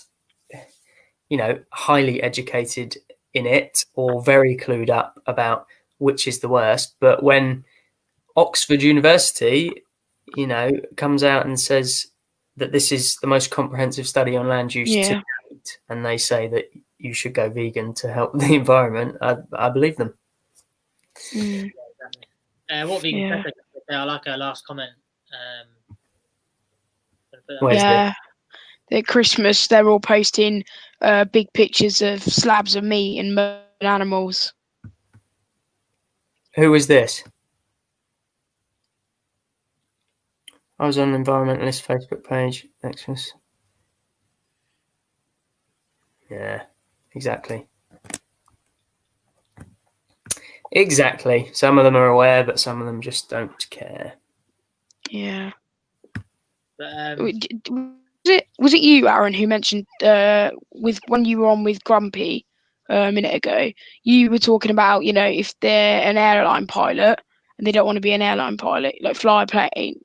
[1.29, 2.97] you know, highly educated
[3.35, 5.67] in it or very clued up about
[5.99, 6.95] which is the worst.
[6.99, 7.63] But when
[8.35, 9.71] Oxford University,
[10.35, 12.07] you know, comes out and says
[12.57, 15.03] that this is the most comprehensive study on land use Yeah.
[15.03, 15.13] to
[15.51, 19.69] date, and they say that you should go vegan to help the environment, I, I
[19.69, 20.13] believe them.
[21.33, 21.71] Mm.
[22.69, 23.43] Uh, what vegan Yeah.
[23.43, 23.51] Pepper
[23.91, 24.91] I like our last comment.
[25.31, 25.67] Um,
[27.31, 27.89] gonna put that Where's on.
[27.89, 28.13] the- yeah.
[28.91, 30.63] At Christmas, they're all posting
[31.01, 34.53] uh, big pictures of slabs of meat and murdered animals.
[36.55, 37.23] Who is this?
[40.79, 42.65] I was on an environmentalist Facebook page.
[42.83, 43.31] Xmas.
[46.31, 46.63] Yeah,
[47.13, 47.67] exactly.
[50.71, 51.49] Exactly.
[51.53, 54.13] Some of them are aware, but some of them just don't care.
[55.09, 55.51] Yeah.
[56.77, 60.99] But, um, W- d- d- Was it was it you, Aaron, who mentioned uh, with
[61.07, 62.45] when you were on with Grumpy
[62.89, 63.71] uh, a minute ago?
[64.03, 67.19] You were talking about you know if they're an airline pilot
[67.57, 70.01] and they don't want to be an airline pilot, like fly a plane.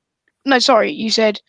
[0.46, 1.40] No, sorry, you said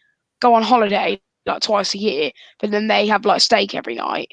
[0.41, 4.29] go on holiday like twice a year, but then they have like steak every night.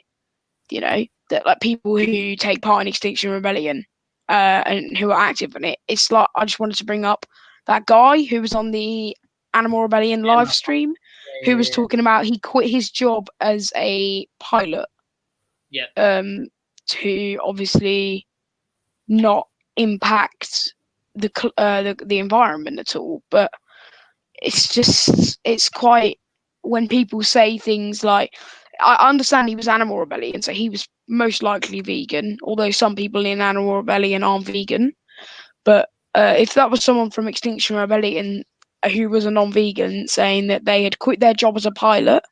[0.70, 3.84] You know that like people who take part in Extinction Rebellion
[4.28, 5.78] uh, and who are active in it.
[5.88, 7.26] It's like I just wanted to bring up
[7.66, 9.16] that guy who was on the
[9.54, 10.94] Animal Rebellion Yeah, live stream
[11.44, 14.86] who was talking about he quit his job as a pilot.
[15.70, 15.86] Yeah.
[15.96, 16.48] Um,
[16.88, 18.26] to obviously
[19.08, 20.74] not impact
[21.14, 23.50] the uh, the the environment at all, but
[24.40, 26.18] it's just it's quite
[26.62, 28.36] when people say things like
[28.80, 33.24] I understand he was animal rebellion, so he was most likely vegan, although some people
[33.26, 34.92] in animal rebellion aren't vegan.
[35.64, 38.44] But uh, if that was someone from Extinction Rebellion
[38.92, 42.22] who was a non-vegan saying that they had quit their job as a pilot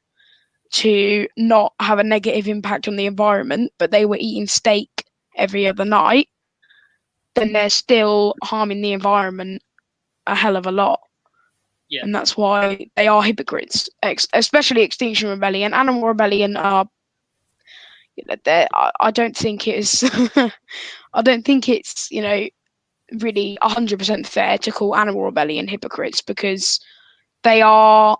[0.73, 5.05] to not have a negative impact on the environment, but they were eating steak
[5.37, 6.29] every other night,
[7.35, 9.62] then they're still harming the environment
[10.27, 11.01] a hell of a lot.
[11.88, 12.03] Yeah.
[12.03, 15.75] And that's why they are hypocrites, ex- especially Extinction Rebellion.
[15.75, 16.87] Animal Rebellion are.
[18.16, 18.37] you know,
[18.75, 20.05] I I don't think it's.
[21.14, 22.47] I don't think it's you know
[23.18, 26.81] really 100% fair to call Animal Rebellion hypocrites because
[27.42, 28.18] they are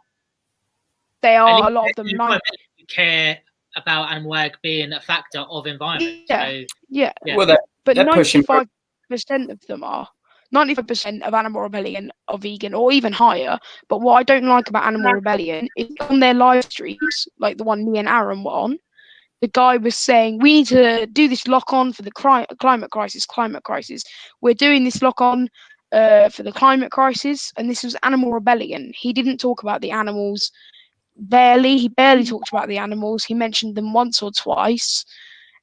[1.23, 2.41] they are a lot of them you nine,
[2.89, 3.39] care
[3.77, 6.23] about animal work being a factor of environment.
[6.29, 6.47] Yeah.
[6.47, 7.37] So, yeah Yeah.
[7.37, 10.09] Well, that, but They're pushing 95% of them are
[10.55, 14.87] 95% of Animal Rebellion are vegan or even higher but what I don't like about
[14.87, 18.79] Animal Rebellion is on their live streams like the one me and Aaron were on
[19.41, 22.91] the guy was saying we need to do this lock on for the cri- climate
[22.91, 24.03] crisis climate crisis.
[24.41, 25.49] We're doing this lock on
[25.93, 28.93] uh, for the climate crisis and this was animal rebellion.
[28.95, 30.51] He didn't talk about the animals
[31.17, 31.79] barely.
[31.79, 33.25] He barely talked about the animals.
[33.25, 35.05] He mentioned them once or twice.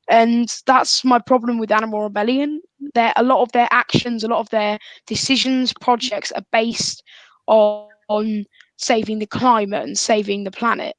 [0.10, 2.62] And that's my problem with animal rebellion.
[2.94, 7.04] There a lot of their actions a lot of their decisions projects are based
[7.48, 8.46] on
[8.78, 10.96] saving the climate and saving the planet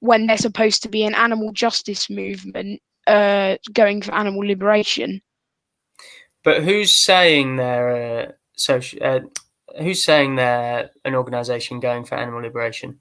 [0.00, 5.20] when they're supposed to be an animal justice movement uh, going for animal liberation.
[6.44, 8.98] but who's saying they're uh, social?
[9.02, 9.20] Uh,
[9.80, 12.98] who's saying they're an organisation going for animal liberation?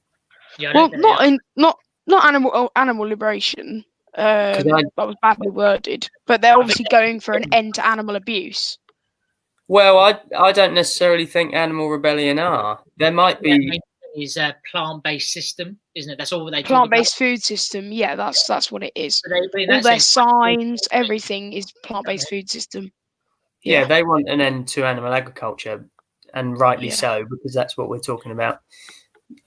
[0.57, 1.28] yeah, Well, don't think not they are.
[1.30, 3.84] in not not animal oh, animal liberation.
[4.15, 8.15] Um, I- that was badly worded, but they're obviously going for an end to animal
[8.15, 8.78] abuse.
[9.67, 12.80] Well, I I don't necessarily think animal rebellion are.
[12.97, 13.80] There might Yeah, be.
[14.14, 16.18] Main thing is a plant-based system, isn't it?
[16.18, 19.22] That's all they Plant-based food system, yeah, that's that's what it is.
[19.26, 22.91] So they, All their signs, everything is plant-based food system.
[23.64, 25.89] Yeah, they want an end to animal agriculture,
[26.34, 26.93] and rightly Yeah.
[26.93, 28.62] so because that's what we're talking about.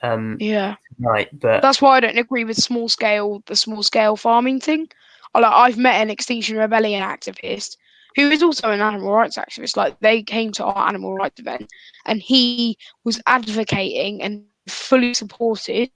[0.02, 0.76] Um, yeah.
[1.00, 4.88] right, but That's why I don't agree with small scale the small scale farming thing.
[5.34, 7.76] I Like I've met an Extinction Rebellion activist
[8.14, 9.76] who is also an animal rights activist.
[9.76, 11.68] Like they came to our animal rights event
[12.06, 15.90] and he was advocating and fully supported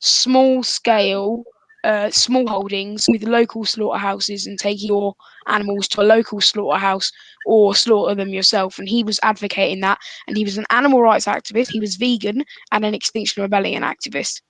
[0.00, 1.44] small scale
[1.84, 5.14] uh, small holdings with local slaughterhouses and taking your
[5.46, 7.10] animals to a local slaughterhouse
[7.46, 8.78] or slaughter them yourself.
[8.78, 9.98] And he was advocating that.
[10.26, 14.42] And he was an animal rights activist, he was vegan, and an Extinction Rebellion activist.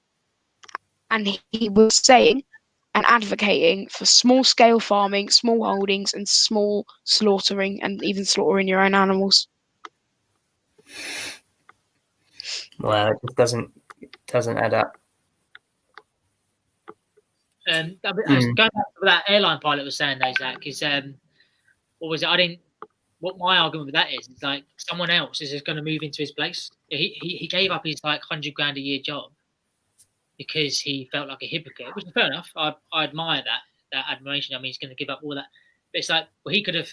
[1.11, 2.43] And he, he was saying
[2.95, 8.81] and advocating for small scale farming, small holdings, and small slaughtering, and even slaughtering your
[8.81, 9.47] own animals.
[12.81, 13.71] Well, it just doesn't
[14.27, 14.97] doesn't add up.
[17.71, 18.57] Um, I mean, Mm.
[18.57, 21.15] going back to what that airline pilot was saying, though, Zach, is um,
[21.99, 22.29] what was it?
[22.29, 22.61] I didn't.
[23.21, 26.03] What my argument with that is, is like someone else is just going to move
[26.03, 26.71] into his place.
[26.89, 29.31] He, he he gave up his like hundred grand a year job
[30.39, 32.51] because he felt like a hypocrite, which is fair enough.
[32.57, 33.61] I, I admire that
[33.93, 34.57] that admiration.
[34.57, 35.49] I mean, he's going to give up all that,
[35.93, 36.89] but it's like well, he could have.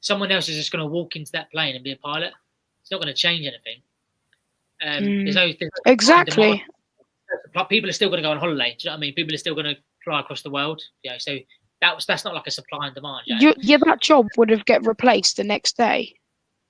[0.00, 2.32] Someone else is just going to walk into that plane and be a pilot.
[2.80, 3.82] It's not going to change anything.
[4.82, 5.24] Um, Mm.
[5.24, 5.56] there's always,
[5.86, 6.64] Exactly.
[7.68, 8.76] People are still going to go on holiday.
[8.78, 9.14] Do you know what I mean?
[9.14, 10.82] People are still going to fly across the world.
[11.02, 11.38] Yeah, so
[11.80, 13.22] that was that's not like a supply and demand.
[13.26, 13.38] Yeah.
[13.40, 16.14] You, yeah, that job would have get replaced the next day.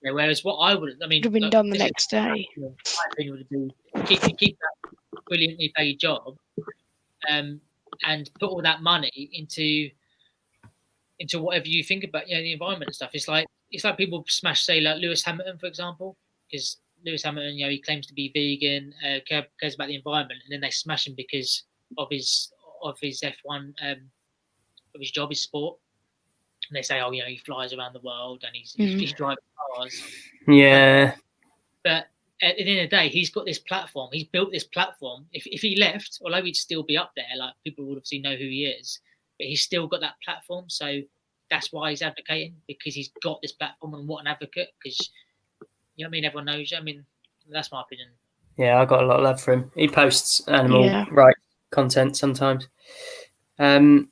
[0.03, 2.49] Yeah, whereas what I would, I mean, Would have been done the next day.
[2.57, 2.69] My
[3.13, 4.93] opinion would be keep keep that
[5.27, 6.37] brilliantly paid job,
[7.29, 7.61] um,
[8.07, 9.91] and put all that money into
[11.19, 13.11] into whatever you think about, you know, the environment and stuff.
[13.13, 16.17] It's like it's like people smash, say, like Lewis Hamilton, for example,
[16.51, 19.95] because Lewis Hamilton, you know, he claims to be vegan, uh, care, cares about the
[19.97, 21.65] environment, and then they smash him because
[21.99, 23.99] of his of his F one um,
[24.95, 25.79] of his job, his sport.
[26.69, 29.01] And they say, oh, you know, he flies around the world and he's, he's, Mhm.
[29.01, 29.39] he's driving
[29.75, 30.01] cars
[30.47, 31.17] Yeah,
[31.83, 32.09] but
[32.43, 34.09] at the end of the day, he's got this platform.
[34.13, 35.27] He's built this platform.
[35.33, 38.37] If, if he left, although he'd still be up there, like people would obviously know
[38.37, 39.01] who he is,
[39.39, 40.71] but he's still got that platform.
[40.71, 41.01] So
[41.51, 43.95] that's why he's advocating because he's got this platform.
[43.95, 44.69] And what an advocate!
[44.83, 45.11] Because
[46.01, 46.25] you know what I mean.
[46.25, 46.79] Everyone knows you.
[46.79, 47.05] I mean,
[47.51, 48.09] that's my opinion.
[48.57, 49.71] yeah, I got a lot of love for him.
[49.75, 51.05] He posts animal Yeah.
[51.11, 51.41] rights
[51.71, 52.69] content sometimes.
[53.59, 54.09] Um,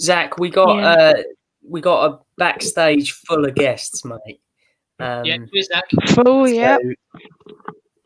[0.00, 0.90] Zach, we got Yeah.
[0.90, 1.22] uh,
[1.68, 4.40] we got a backstage full of guests, mate.
[4.98, 5.84] Um, yeah, who is that?
[6.14, 6.78] Full, yeah.
[6.78, 6.94] So,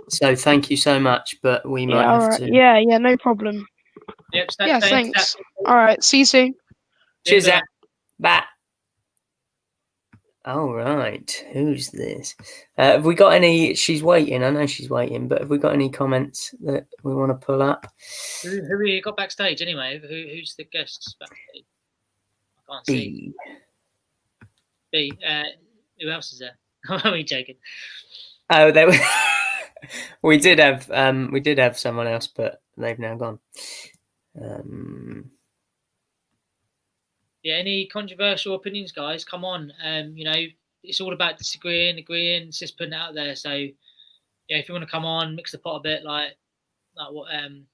[0.09, 2.39] so thank you so much, but we might Yeah, all have right.
[2.41, 2.53] to.
[2.53, 3.67] Yeah, yeah, no problem.
[4.33, 5.37] Yep, Yeah, stay- thanks.
[5.67, 6.55] All right, see you soon.
[7.27, 7.65] Cheers, Yeah, Zach.
[8.19, 8.45] Bye.
[10.45, 12.35] All right, who's this?
[12.77, 13.75] Uh, have we got any?
[13.75, 14.43] She's waiting.
[14.43, 17.63] I know she's waiting, but have we got any comments that we want to pull
[17.63, 17.87] up?
[18.43, 20.01] Who, who you got backstage anyway?
[20.01, 21.65] Who, who's the guests backstage?
[22.69, 23.33] I can't see.
[24.91, 25.11] B.
[25.11, 25.13] B.
[25.25, 25.45] Uh,
[26.01, 26.59] who else is there?
[26.89, 27.57] I'm only joking.
[28.51, 28.91] Oh, there.
[30.23, 33.39] we did have um, we did have someone else, but they've now gone.
[34.41, 35.31] Um,
[37.43, 39.25] yeah, any controversial opinions, guys?
[39.25, 39.73] Come on.
[39.85, 40.45] Um, you know,
[40.83, 43.35] it's all about disagreeing, agreeing, it's just putting it out there.
[43.37, 46.37] So, yeah, if you want to come on, mix the pot a bit, like
[46.97, 47.65] like what um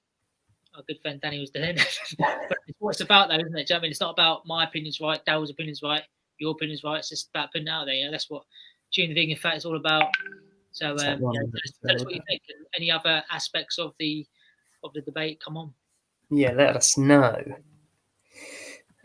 [0.75, 1.75] our good friend Danny was doing.
[2.19, 3.67] but it's what it's about, though, isn't it?
[3.67, 3.91] Do you know what I mean?
[3.91, 6.03] It's not about my opinions right, Daryl's opinions right,
[6.37, 6.99] your opinions right.
[6.99, 7.95] It's just about putting it out there.
[7.95, 8.43] You know, that's what
[8.91, 10.05] Chew the Vegan Fat is all about.
[10.71, 12.41] So, um, yeah, of tell, us, the- tell us what you think.
[12.75, 14.25] Any other aspects of the
[14.83, 15.41] of the debate?
[15.43, 15.73] Come on.
[16.29, 17.41] yeah, let us know.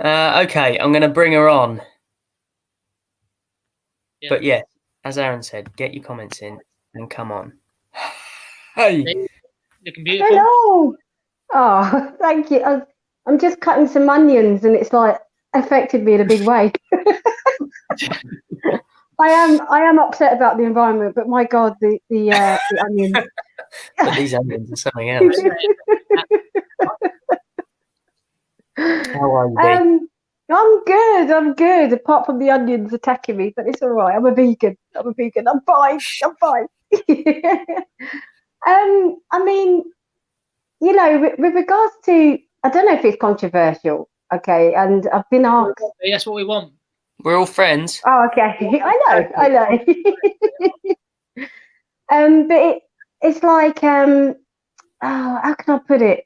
[0.03, 1.81] Uh, okay, I'm going to bring her on.
[4.21, 4.29] Yeah.
[4.29, 4.63] But yeah,
[5.05, 6.59] as Aaron said, get your comments in
[6.95, 7.53] and come on.
[8.77, 9.29] Hey,
[9.87, 10.37] Looking beautiful.
[10.37, 10.97] Hello.
[11.53, 12.63] Oh, thank you.
[12.63, 12.83] I,
[13.27, 15.19] I'm just cutting some onions, and it's like
[15.55, 16.73] affected me in a big way.
[19.21, 22.85] I am I am upset about the environment, but my God, the the, uh, the
[22.85, 23.15] onions.
[23.99, 25.39] but these onions are something else.
[28.77, 29.81] How are you, Dave?
[29.81, 30.09] um,
[30.51, 31.31] I'm good.
[31.31, 31.93] I'm good.
[31.93, 34.15] Apart from the onions attacking me, but it's all right.
[34.15, 34.77] I'm a vegan.
[34.95, 35.49] I'm a vegan.
[35.49, 36.01] I'm fine.
[36.23, 36.67] I'm fine.
[38.67, 39.85] um, I mean,
[40.81, 44.09] you know, with, with regards to, I don't know if it's controversial.
[44.33, 45.81] Okay, and I've been asked.
[46.11, 46.73] That's what we want.
[47.23, 48.03] We're all friends.
[48.07, 48.57] Oh, okay.
[48.85, 49.31] I know.
[49.37, 49.69] I know.
[52.13, 52.83] um, but it,
[53.23, 54.35] it's like, um,
[55.03, 56.25] oh, how can I put it?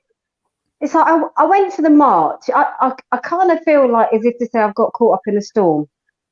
[0.81, 2.45] It's like I, I went to the march.
[2.55, 5.23] I, I, I kind of feel like as if to say I've got caught up
[5.27, 5.87] in a storm.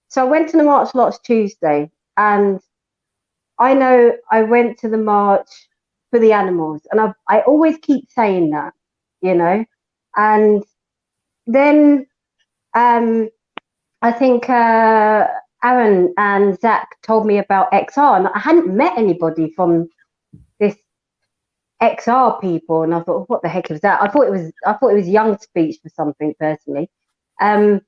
[0.08, 2.60] So I went to the march last Tuesday, and
[3.58, 5.48] I know I went to the march
[6.10, 8.74] for the animals, and I I always keep saying that,
[9.22, 9.64] you know,
[10.16, 10.64] and
[11.46, 12.06] then
[12.74, 13.28] um
[14.02, 15.26] I think uh,
[15.64, 19.88] Aaron and Zach told me about XR, and I hadn't met anybody from
[21.82, 24.00] XR people, and I thought, what the heck is that?
[24.02, 26.90] I thought it was, I thought it was Young Speech for something personally.
[27.40, 27.80] Um,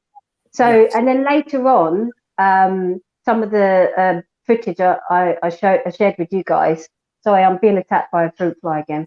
[0.52, 0.94] so, Yes.
[0.94, 5.90] and then later on, um, some of the uh, footage I, I, I, showed, I
[5.90, 6.88] shared with you guys.
[7.24, 9.06] Sorry, I'm being attacked by a fruit fly again.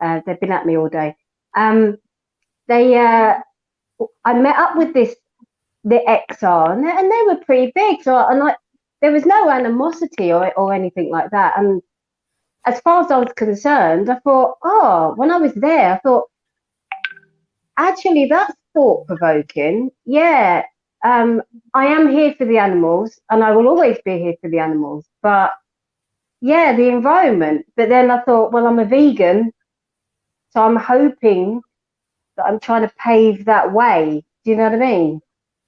[0.00, 1.16] Uh, they've been at me all day.
[1.56, 1.96] Um,
[2.68, 3.38] they uh,
[4.24, 5.14] I met up with this
[5.84, 6.00] the
[6.30, 8.02] XR and they, and they were pretty big.
[8.02, 8.56] So and like
[9.00, 11.54] there was no animosity or or anything like that.
[11.58, 11.80] And
[12.66, 16.24] as far as I was concerned, I thought, oh, when I was there, I thought
[17.76, 19.90] actually that's thought provoking.
[20.04, 20.64] Yeah,
[21.04, 21.42] um,
[21.74, 25.06] I am here for the animals, and I will always be here for the animals.
[25.22, 25.52] But
[26.40, 27.66] yeah, the environment.
[27.76, 29.52] But then I thought, well, I'm a vegan,
[30.50, 31.62] so I'm hoping
[32.36, 34.24] that I'm trying to pave that way.
[34.44, 35.20] Do you know what I mean?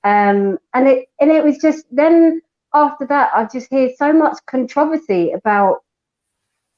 [0.04, 2.40] Um, and it and it was just then
[2.74, 5.82] after that I just hear so much controversy about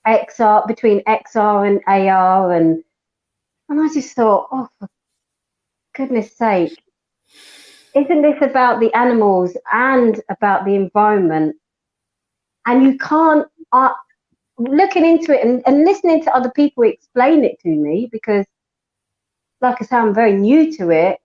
[0.07, 2.83] XR between XR and AR and
[3.69, 4.89] and I just thought, oh for
[5.95, 6.77] goodness sake,
[7.95, 11.57] isn't this about the animals and about the environment?
[12.67, 13.91] And you can't uh,
[14.59, 18.47] looking into it and, and listening to other people explain it to me because
[19.61, 21.19] like I say, I'm very new to it.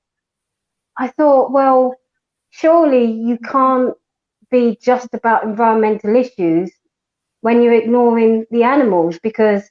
[0.97, 1.95] I thought, well,
[2.49, 3.93] surely you can't
[4.51, 6.71] be just about environmental issues
[7.45, 9.61] when you're ignoring the animals because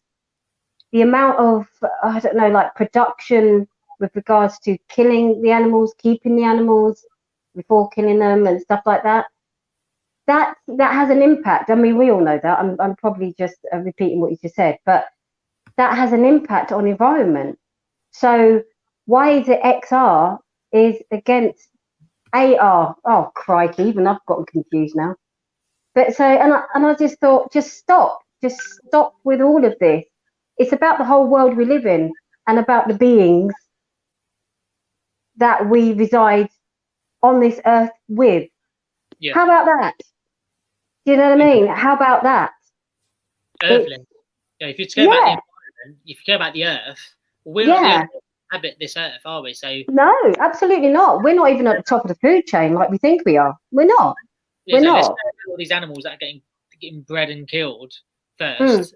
[0.93, 1.67] the amount of,
[2.05, 3.67] I don't know, like production
[3.99, 7.05] with regards to killing the animals, keeping the animals
[7.57, 9.27] before killing them and stuff like that.
[10.29, 11.69] That that has an impact.
[11.69, 12.61] I mean, we all know that.
[12.61, 15.07] I'm I'm probably just uh, repeating what you just said, but
[15.77, 17.59] that has an impact on environment.
[18.13, 18.63] So
[19.07, 20.39] why is it XR
[20.71, 21.71] is against
[22.33, 22.95] AR?
[23.05, 25.17] Oh crikey, even I've gotten confused now.
[25.95, 29.75] But so and I, and I just thought, just stop, just stop with all of
[29.81, 30.05] this.
[30.59, 32.13] It's about the whole world we live in
[32.47, 33.53] and about the beings
[35.37, 36.49] that we reside
[37.23, 38.49] on this earth with.
[39.19, 39.35] Yeah.
[39.35, 39.95] How about that?
[41.05, 41.67] Do you know what I mean?
[41.67, 42.53] How about that?
[43.63, 44.07] Earthling.
[44.61, 48.07] Yeah, if you care about the environment, if you care about the earth, we're Yeah.
[48.51, 49.55] inhabit this earth, are we?
[49.55, 51.23] So No, absolutely not.
[51.23, 53.57] We're not even at the top of the food chain like we think we are.
[53.71, 54.17] We're not.
[54.67, 55.05] We're so not.
[55.49, 56.41] all these animals that are getting
[56.81, 57.93] getting bred and killed
[58.41, 58.55] Hmm.
[58.59, 58.95] first.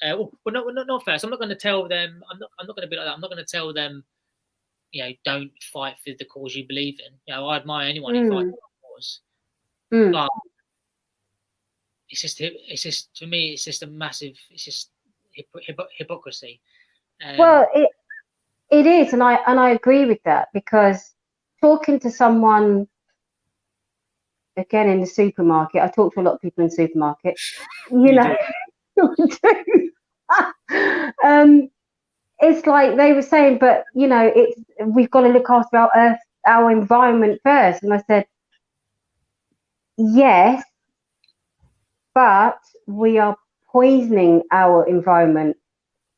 [0.00, 1.24] Uh, well, well, not, not not first.
[1.24, 2.22] I'm not going to tell them.
[2.30, 2.50] I'm not.
[2.58, 3.12] I'm not going to be like that.
[3.14, 4.04] I'm not going to tell them.
[4.92, 7.12] You know, don't fight for the cause you believe in.
[7.26, 8.50] You know, I admire anyone who fights Mm.
[8.50, 9.20] for the cause.
[9.92, 10.12] Mm.
[10.12, 10.30] But
[12.08, 12.40] it's just.
[12.40, 13.52] It's just to me.
[13.52, 14.38] It's just a massive.
[14.50, 14.90] It's just
[15.36, 16.60] hypo- hypo- hypocrisy.
[17.24, 17.90] Um, Well, it
[18.70, 21.14] it is, and I and I agree with that because
[21.60, 22.86] talking to someone
[24.58, 27.38] again in the supermarket, I talk to a lot of people in the supermarket.
[27.90, 28.36] You, You know,
[31.24, 31.68] um,
[32.40, 35.90] it's like they were saying, but you know, it's we've got to look after our
[35.96, 37.82] earth, our environment first.
[37.82, 38.26] And I said,
[39.98, 40.62] yes,
[42.14, 43.36] but we are
[43.72, 45.56] poisoning our environment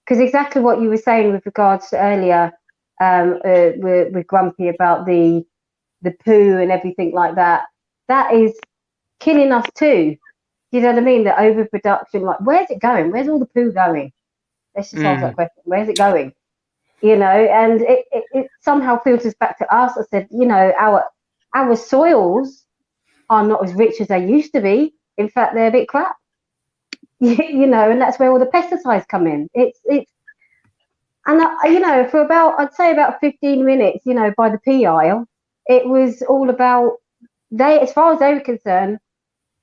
[0.04, 2.52] because exactly what you were saying with regards to earlier,
[3.00, 5.44] um, uh, grumpy about the
[6.02, 7.64] the poo and everything like that.
[8.10, 8.58] That is
[9.20, 10.16] killing us too.
[10.72, 11.22] You know what I mean?
[11.22, 13.12] The overproduction, like where's it going?
[13.12, 14.12] Where's all the poo going?
[14.74, 15.62] Let's just ask that question.
[15.62, 16.32] Where's it going?
[17.02, 19.96] You know, and it, it, it somehow filters back to us.
[19.96, 21.04] I said, you know, our
[21.54, 22.64] our soils
[23.28, 24.92] are not as rich as they used to be.
[25.16, 26.16] In fact, they're a bit crap.
[27.20, 29.48] you know, and that's where all the pesticides come in.
[29.54, 30.10] It's it's
[31.26, 34.58] and I, you know, for about I'd say about 15 minutes, you know, by the
[34.58, 35.26] pea aisle,
[35.66, 36.96] it was all about
[37.50, 38.98] they, as far as they were concerned,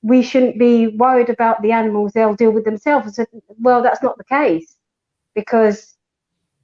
[0.02, 3.06] we shouldn't be worried about the animals; they'll deal with themselves.
[3.08, 3.26] I said,
[3.58, 4.76] well, that's not the case
[5.34, 5.94] because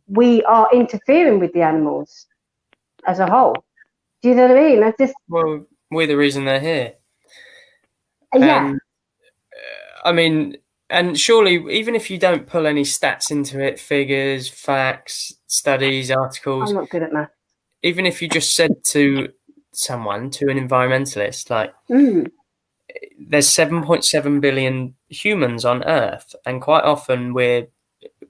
[0.06, 2.26] we are interfering with the animals
[3.06, 3.56] as a whole.
[4.22, 4.82] Do you know what I mean?
[4.82, 6.94] I just Well, we're the reason they're here.
[8.34, 10.56] yeah, Um, uh, I mean,
[10.90, 16.70] and surely, even if you don't pull any stats into it, figures, facts, studies, articles,
[16.70, 17.30] I'm not good at math.
[17.82, 19.28] even if you just said to
[19.76, 22.30] someone, to an environmentalist, like, Mm,
[23.18, 27.66] there's 7.7 billion humans on Earth, and quite often we're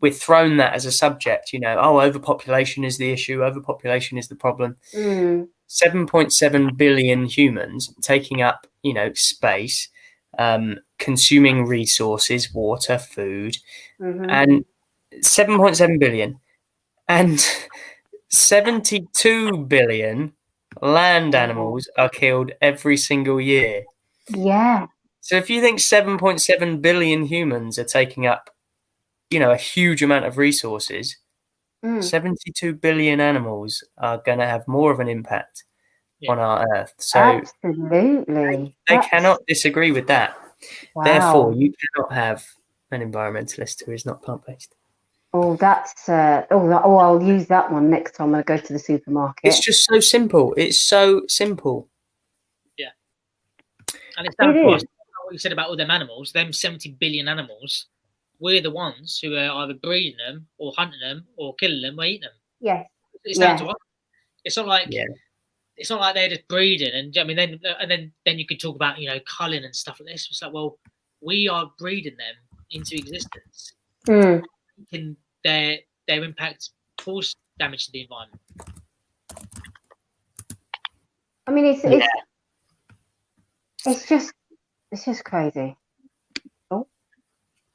[0.01, 1.53] we're thrown that as a subject.
[1.53, 3.43] You know, oh, overpopulation is the issue.
[3.45, 4.77] Overpopulation is the problem.
[4.95, 9.89] mm, 7.7 billion humans taking up, you know, space,
[10.39, 13.57] um, consuming resources, water, food,
[14.01, 14.27] mhm.
[14.31, 14.65] and
[15.23, 16.39] 7.7 billion
[17.09, 17.45] and
[18.31, 20.33] 72 billion
[20.83, 23.85] land animals are killed every single year.
[24.29, 24.87] yeah,
[25.21, 28.51] So if you think 7.7 billion humans are taking up,
[29.31, 31.17] you know, a huge amount of resources,
[31.85, 32.03] mm.
[32.03, 35.65] 72 billion animals are going to have more of an impact
[36.21, 36.33] Yeah.
[36.33, 36.95] on our earth.
[36.99, 38.25] So absolutely.
[38.27, 40.37] they That's- cannot disagree with that.
[40.95, 41.05] wow.
[41.05, 42.45] Therefore, you cannot have
[42.91, 44.75] an environmentalist who is not plant based.
[45.37, 48.73] Oh, that's uh, oh, that, oh, I'll use that one next time I go to
[48.73, 49.41] the supermarket.
[49.43, 50.55] It's just so simple.
[50.57, 51.89] It's so simple.
[52.79, 52.91] Yeah,
[54.17, 54.83] and it's down It to us.
[54.83, 54.89] is.
[55.25, 57.87] What you said about all them animals, them 70 billion animals,
[58.39, 62.05] we're the ones who are either breeding them or hunting them or killing them or
[62.05, 62.33] eating them.
[62.61, 62.87] yes,
[63.25, 63.65] It's down Yeah.
[63.65, 63.77] to us.
[64.45, 65.07] It's not like Yeah.
[65.77, 68.61] it's not like they're just breeding and I mean then and then then you could
[68.61, 70.29] talk about you know culling and stuff like this.
[70.31, 70.79] It's like well
[71.23, 72.35] we are breeding them
[72.71, 73.73] into existence.
[74.07, 74.43] Mm.
[74.93, 75.79] Can their
[76.09, 78.41] their impact cause damage to the environment?
[81.47, 82.07] I mean, it's it's
[83.87, 84.33] it's just
[84.91, 85.77] it's just crazy.
[86.71, 86.87] Oh,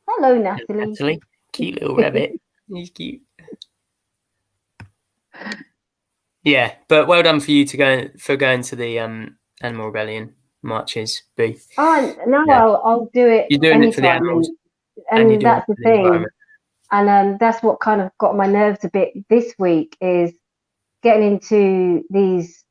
[0.07, 0.85] hello, Natalie.
[0.87, 1.21] Natalie,
[1.53, 2.39] cute little rabbit.
[2.67, 3.21] He's cute.
[6.43, 10.33] Yeah, but well done for you to go for going to the um animal rebellion
[10.61, 11.57] marches, B.
[11.77, 12.63] Oh, no, Yeah.
[12.63, 13.47] I'll, I'll do it.
[13.49, 14.49] You're doing it for the animals,
[15.11, 16.25] and, and you're and doing that's it the the thing.
[16.91, 20.33] And um, that's what kind of got my nerves a bit this week is
[21.03, 22.63] getting into these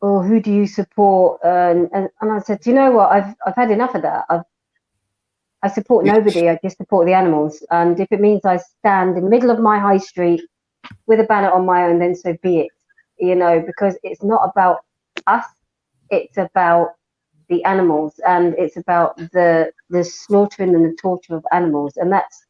[0.00, 1.40] or who do you support?
[1.42, 3.10] And, and and I said do you know what?
[3.10, 4.24] I've I've had enough of that.
[4.28, 4.42] I've
[5.62, 6.48] I support nobody.
[6.50, 7.64] I just support the animals.
[7.70, 10.42] And if it means I stand in the middle of my high street
[11.06, 12.68] with a banner on my own then so be it
[13.18, 14.78] you know because it's not about
[15.26, 15.46] us.
[16.10, 16.90] It's about
[17.48, 21.96] the animals and it's about the the slaughtering and the torture of animals.
[21.96, 22.44] And that's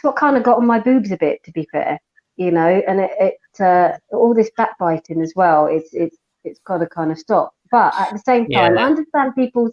[0.00, 1.98] it's what kind of got on my boobs a bit, to be fair,
[2.36, 2.82] you know.
[2.88, 5.66] And it, it uh, all this backbiting as well.
[5.66, 7.52] It's it's it's got to kind of stop.
[7.70, 8.78] But at the same time, Yeah.
[8.78, 9.72] I understand people's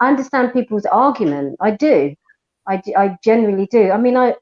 [0.00, 1.56] I understand people's argument.
[1.60, 2.14] I do,
[2.68, 3.90] I, I generally do.
[3.90, 4.34] I mean, I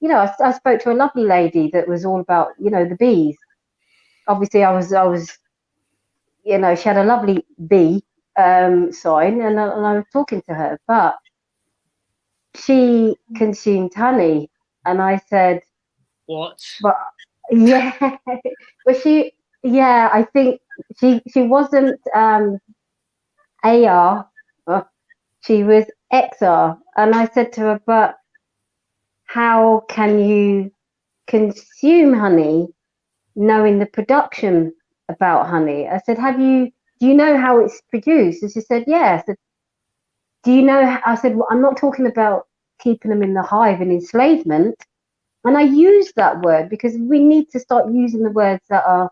[0.00, 2.84] you know, I, I spoke to a lovely lady that was all about you know
[2.84, 3.36] the bees.
[4.26, 5.38] Obviously, I was I was
[6.44, 8.04] you know she had a lovely bee
[8.38, 11.16] um, sign, and and I was talking to her, but
[12.54, 14.50] she consumed honey
[14.88, 15.60] and i said
[16.26, 16.60] What?
[16.82, 16.96] But
[17.50, 18.16] yeah.
[18.84, 19.32] But she
[19.62, 20.60] yeah i think
[21.00, 22.58] she she wasn't um
[23.64, 24.26] ar
[25.44, 28.16] she was xr and i said to her but
[29.24, 30.70] how can you
[31.26, 32.68] consume honey
[33.36, 34.72] knowing the production
[35.08, 35.86] about honey?
[35.86, 36.70] I said have you
[37.00, 38.42] do you know how it's produced?
[38.42, 39.36] And she said yes said,
[40.44, 42.47] do you know i said well, i'm not talking about
[42.78, 44.76] keeping them in the hive and enslavement
[45.44, 49.10] and I use that word because we need to start using the words that are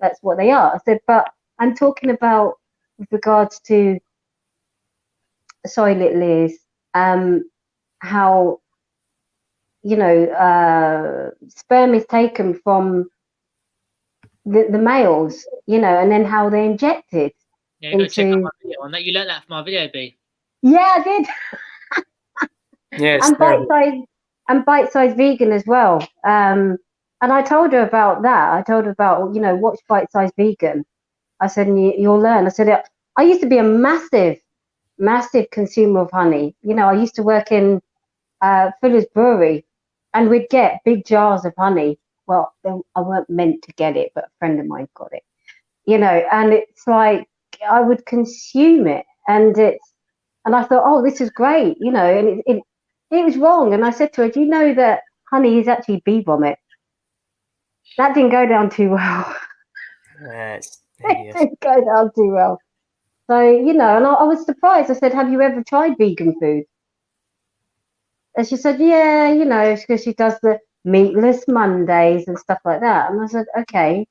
[0.00, 0.74] that's what they are.
[0.74, 2.54] I said, but I'm talking about
[2.98, 3.98] with regards to
[5.66, 6.52] sorry, little ears,
[6.94, 7.48] um,
[8.00, 8.60] how
[9.82, 13.08] you know uh, sperm is taken from
[14.44, 17.32] the, the males, you know, and then how they're injected.
[17.80, 19.04] Yeah, go check out my video on that.
[19.04, 20.16] You learned that from my video, B.
[20.62, 21.26] Yeah, I did.
[22.92, 24.00] It's and bite size
[24.48, 26.06] and bite size vegan as well.
[26.24, 26.78] Um,
[27.22, 28.52] and I told her about that.
[28.54, 30.84] I told her about you know watch bite size vegan.
[31.40, 32.46] I said and you, you'll learn.
[32.46, 32.82] I said
[33.16, 34.38] I used to be a massive,
[34.98, 36.54] massive consumer of honey.
[36.62, 37.80] You know I used to work in
[38.40, 39.64] uh, Fuller's Brewery,
[40.14, 41.98] and we'd get big jars of honey.
[42.26, 45.22] Well, I weren't meant to get it, but a friend of mine got it.
[45.86, 47.28] You know, and it's like
[47.68, 49.92] I would consume it, and it's
[50.44, 51.76] and I thought, oh, this is great.
[51.80, 52.62] You know, and it, it
[53.12, 53.74] it was wrong.
[53.74, 56.58] And I said to her, Do you know that honey is actually bee vomit?
[57.98, 59.36] That didn't go down too well.
[60.24, 62.58] It's it didn't go down too well.
[63.28, 64.90] So, you know, and I, I was surprised.
[64.90, 66.64] I said, Have you ever tried vegan food?
[68.36, 72.80] And she said, Yeah, you know, because she does the meatless Mondays and stuff like
[72.80, 73.10] that.
[73.10, 74.06] And I said, Okay,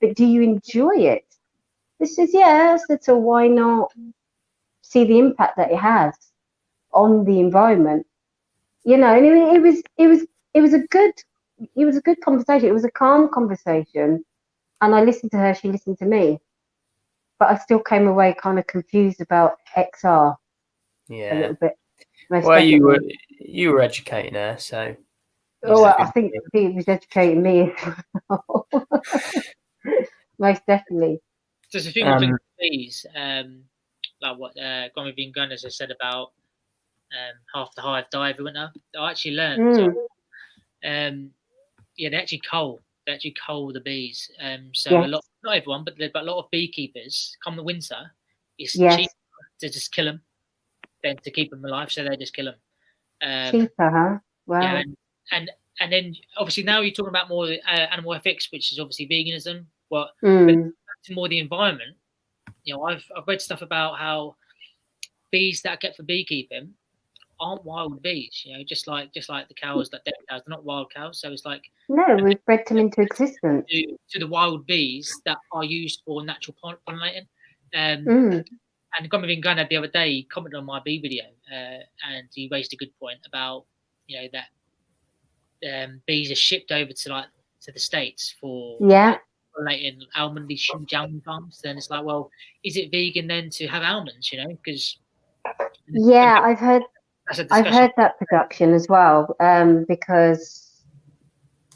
[0.00, 1.24] but do you enjoy it?
[2.00, 2.74] She says, Yeah.
[2.74, 3.92] I said, So why not
[4.82, 6.14] see the impact that it has
[6.92, 8.06] on the environment?
[8.84, 11.12] You know, and it, it was it was it was a good
[11.76, 12.68] it was a good conversation.
[12.68, 14.24] It was a calm conversation.
[14.80, 16.40] And I listened to her, she listened to me.
[17.38, 20.36] But I still came away kind of confused about XR
[21.08, 21.74] Yeah, a little bit.
[22.30, 23.00] most Well, you were
[23.38, 24.96] you were educating her, so
[25.64, 27.72] Oh, I think he was educating me
[28.28, 28.68] well.
[30.38, 31.20] Most definitely.
[31.72, 33.62] There's a few more Um, things with um,
[34.20, 36.32] like what uh, Gummy Bean Gunners has said about
[37.12, 38.70] um, half the hive die every winter.
[38.98, 39.76] I actually learned.
[39.76, 39.88] so,
[40.84, 41.08] Mm.
[41.08, 41.30] um,
[41.96, 42.82] yeah, they actually cull.
[43.06, 44.30] They actually cull the bees.
[44.40, 45.04] Um, so Yes.
[45.04, 48.10] a lot, not everyone, but, but a lot of beekeepers come the winter.
[48.58, 48.96] It's Yes.
[48.96, 49.12] cheaper
[49.60, 50.22] to just kill them
[51.02, 52.54] than to keep them alive, so they just kill them.
[53.22, 54.18] Um, Cheaper, huh?
[54.46, 54.60] Wow.
[54.60, 54.96] yeah, and,
[55.30, 55.50] and
[55.80, 59.66] and then obviously now you're talking about more uh, animal ethics, which is obviously veganism.
[59.90, 60.72] Well, Mm.
[61.04, 61.96] to more the environment.
[62.64, 64.36] You know, I've I've read stuff about how
[65.30, 66.74] bees that are kept for beekeeping
[67.42, 68.42] aren't wild bees.
[68.46, 71.20] You know, just like just like the cows that dairy cows, they're not wild cows.
[71.20, 73.66] So it's like No, we've bred them into existence.
[73.68, 77.26] to, to the wild bees that are used for natural poll- pollinating.
[77.74, 78.44] Um, Mm.
[78.98, 81.80] and Gomervin Gunner the other day commented on my bee video, uh,
[82.10, 83.64] and he raised a good point about
[84.06, 84.48] you know that
[85.86, 87.26] um, bees are shipped over to like
[87.62, 89.16] to the states for Yeah,
[89.56, 91.60] pollinating almond these huge almond farms.
[91.62, 92.30] Then it's like, well,
[92.64, 94.32] is it vegan then to have almonds?
[94.32, 94.98] You know, because
[95.88, 96.82] yeah, I've heard
[97.50, 99.34] I've heard that production as well.
[99.40, 100.84] Um, because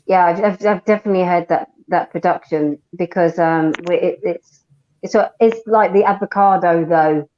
[0.06, 4.64] yeah, I've, I've, I've definitely heard that that production because um, it, it's
[5.02, 7.28] it's it's like the avocado though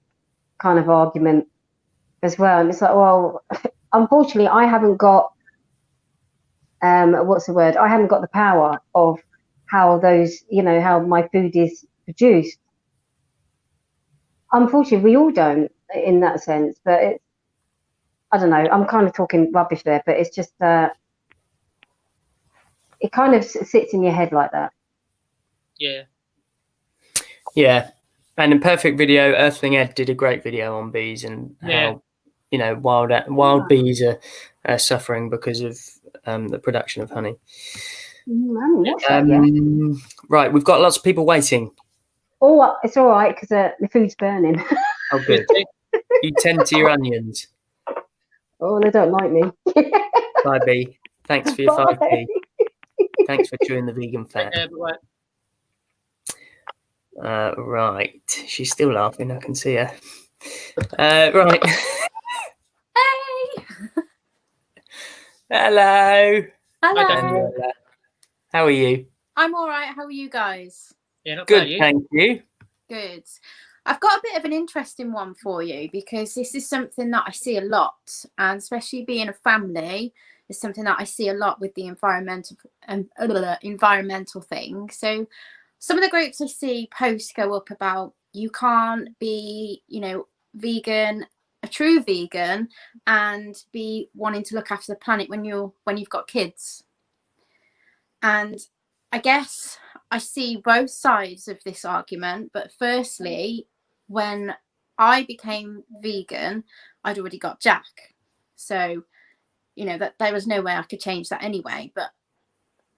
[0.61, 1.47] kind of argument
[2.23, 3.43] as well, and it's like, well,
[3.93, 5.33] unfortunately, I haven't got
[6.83, 7.77] um, what's the word?
[7.77, 9.19] I haven't got the power of
[9.67, 12.59] how those, you know, how my food is produced.
[14.53, 17.25] Unfortunately, we all don't in that sense, but it's
[18.31, 18.57] I don't know.
[18.57, 20.91] I'm kind of talking rubbish there, but it's just uh,
[23.01, 24.73] it kind of sits in your head like that.
[25.79, 26.03] Yeah,
[27.55, 27.91] Yeah.
[28.37, 31.91] And in perfect video, Earthling Ed did a great video on bees and Yeah.
[31.93, 32.03] how
[32.51, 34.19] you know wild wild bees are,
[34.65, 35.79] are suffering because of
[36.27, 37.37] um, the production of honey.
[38.29, 39.39] Mm, I haven't watched that yet.
[39.39, 41.71] Um, right, we've got lots of people waiting.
[42.41, 44.63] Oh, it's all right because uh, the food's burning.
[45.13, 45.47] Oh, good.
[46.23, 47.49] you tend to your onions.
[48.61, 49.43] Oh, they don't like me.
[50.45, 50.99] Bye, B.
[51.27, 51.85] Thanks for your Bye.
[51.99, 52.27] five B.
[53.27, 54.53] Thanks for chewing the vegan fat.
[54.57, 54.69] Uh,
[57.23, 59.33] Uh, right, she's still laughing.
[59.33, 59.91] I can see her.
[60.99, 61.65] Uh, right.
[62.95, 63.65] Hey!
[65.51, 66.43] Hello.
[66.83, 67.05] Hello.
[67.05, 67.71] Daniela.
[68.53, 69.07] How are you?
[69.37, 69.89] I'm all right.
[69.95, 70.93] How are you guys?
[71.25, 71.65] yeah, not bad.
[71.65, 71.79] Good, You?
[71.79, 72.43] thank you.
[72.89, 73.25] Good.
[73.89, 77.25] I've got a bit of an interesting one for you because this is something that
[77.27, 80.13] I see a lot, and especially being a family,
[80.51, 83.09] is something that I see a lot with the environmental um,
[83.63, 84.91] environmental thing.
[84.91, 85.27] So,
[85.79, 90.27] some of the groups I see posts go up about you can't be, you know,
[90.55, 91.25] vegan,
[91.63, 92.69] a true vegan,
[93.07, 96.85] and be wanting to look after the planet when you're when you've got kids.
[98.23, 98.59] And
[99.13, 99.79] I guess
[100.11, 103.67] I see both sides of this argument, but firstly,
[104.09, 104.55] when
[104.99, 106.65] I became vegan,
[107.05, 108.15] I'd already got Jack.
[108.57, 109.05] So,
[109.77, 111.93] you know, that there was no way I could change that anyway.
[111.95, 112.11] But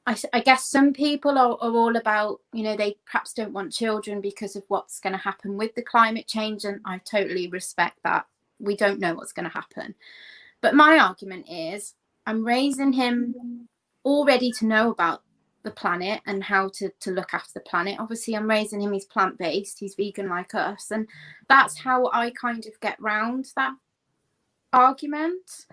[0.06, 4.20] I guess some people are, are all about, you know, they perhaps don't want children
[4.20, 6.64] because of what's going to happen with the climate change.
[6.64, 8.26] And I totally respect that.
[8.58, 9.94] We don't know what's going to happen.
[10.62, 11.94] But my argument is
[12.26, 13.68] I'm raising him
[14.04, 15.22] already to know about
[15.62, 17.98] the planet and how to to look after the planet.
[17.98, 21.06] Obviously i'm raising him he's plant-based he's vegan like us and
[21.48, 23.74] that's how i kind of get round that
[24.72, 25.66] argument.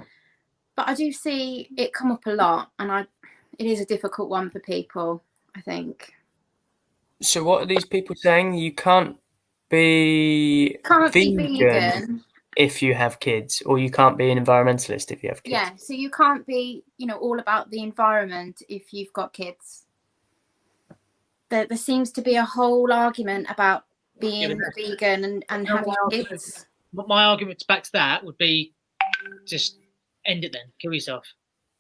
[0.76, 3.06] But i do see it come up a lot and i
[3.58, 5.24] it is a difficult one for people
[5.56, 6.14] i think.
[7.20, 8.54] So, what are these people saying?
[8.54, 9.18] You can't
[9.70, 12.24] be can't vegan, be vegan
[12.58, 15.52] if you have kids, or you can't be an environmentalist if you have kids.
[15.52, 19.86] yeah so you can't be you know all about the environment if you've got kids
[21.50, 23.84] there, there seems to be a whole argument about
[24.20, 28.24] being but- vegan and, and No, having well, kids But my argument back to that
[28.26, 28.74] would be
[29.46, 29.78] just
[30.26, 31.26] end it then, kill yourself.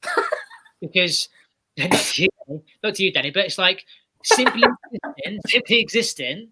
[0.81, 1.27] because
[1.77, 3.85] not to, you, Danny, not to you, Danny, but it's like
[4.23, 4.63] simply
[5.25, 6.49] existing, simply existing,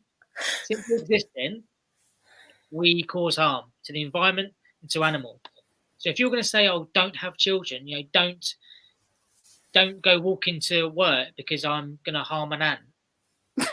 [0.66, 1.64] simply existing,
[2.76, 5.40] we cause harm to the environment and to animals.
[5.98, 8.46] So if you're going to say, "Oh, don't have children," you know, don't
[9.74, 12.80] don't go walking to work because I'm going to harm an ant,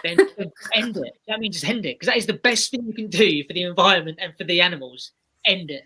[0.02, 0.16] then
[0.74, 1.12] end it.
[1.28, 3.52] That means just end it because that is the best thing you can do for
[3.52, 5.12] the environment and for the animals.
[5.44, 5.84] End it.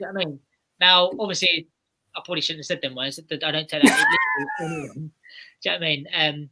[0.00, 0.40] You know what I mean?
[0.80, 1.68] Now, obviously,
[2.14, 3.16] I probably shouldn't have said them words.
[3.16, 4.06] that I don't take that.
[4.58, 5.10] do you know
[5.64, 6.06] what I mean?
[6.14, 6.50] Um,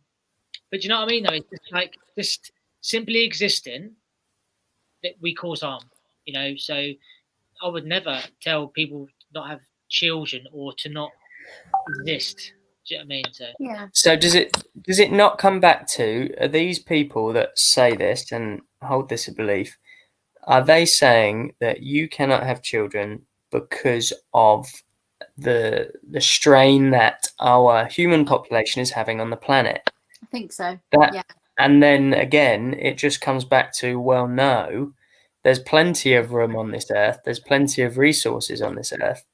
[0.71, 1.25] but do you know what I mean?
[1.25, 3.93] Though it's just like just simply existing
[5.05, 5.83] that we cause harm.
[6.27, 6.75] You know, so
[7.63, 11.11] I would never tell people not have children or to not
[11.89, 12.53] exist.
[12.87, 13.25] Do you know what I mean?
[13.33, 14.53] So yeah So does it
[14.83, 19.29] does it not come back to are these people that say this and hold this
[19.29, 19.79] a belief?
[20.45, 24.67] Are they saying that you cannot have children because of
[25.39, 29.83] the the strain that our human population is having on the planet?
[30.23, 31.23] i think so That Yeah.
[31.59, 34.93] And then again, it just comes back to well, no,
[35.45, 37.21] there's plenty of room on this earth.
[37.25, 39.25] There's plenty of resources on this earth.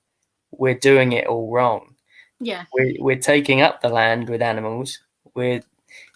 [0.51, 1.95] We're doing it all wrong.
[2.41, 2.65] Yeah.
[2.73, 4.99] We're, we're taking up the land with animals.
[5.35, 5.63] We're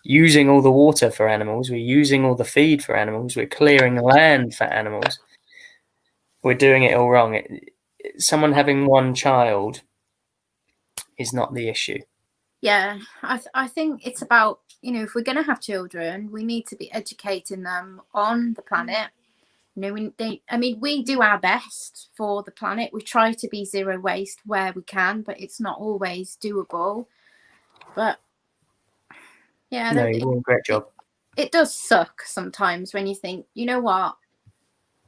[0.02, 1.70] using all the water for animals.
[1.70, 3.36] We're using all the feed for animals.
[3.36, 5.20] We're clearing land for animals.
[6.42, 7.34] We're doing it all wrong.
[7.34, 7.70] It,
[8.18, 9.80] someone having one child
[11.18, 12.00] is not the issue.
[12.64, 16.30] Yeah, I th- I think it's about you know if we're going to have children,
[16.32, 18.66] we need to be educating them on the mm.
[18.66, 19.10] planet.
[19.76, 22.88] You know, we they, I mean, we do our best for the planet.
[22.90, 27.04] We try to be zero waste where we can, but it's not always doable.
[27.94, 28.18] But
[29.68, 30.86] yeah, No, no, you're doing a great job.
[31.36, 34.16] it does suck sometimes when you think, you know what,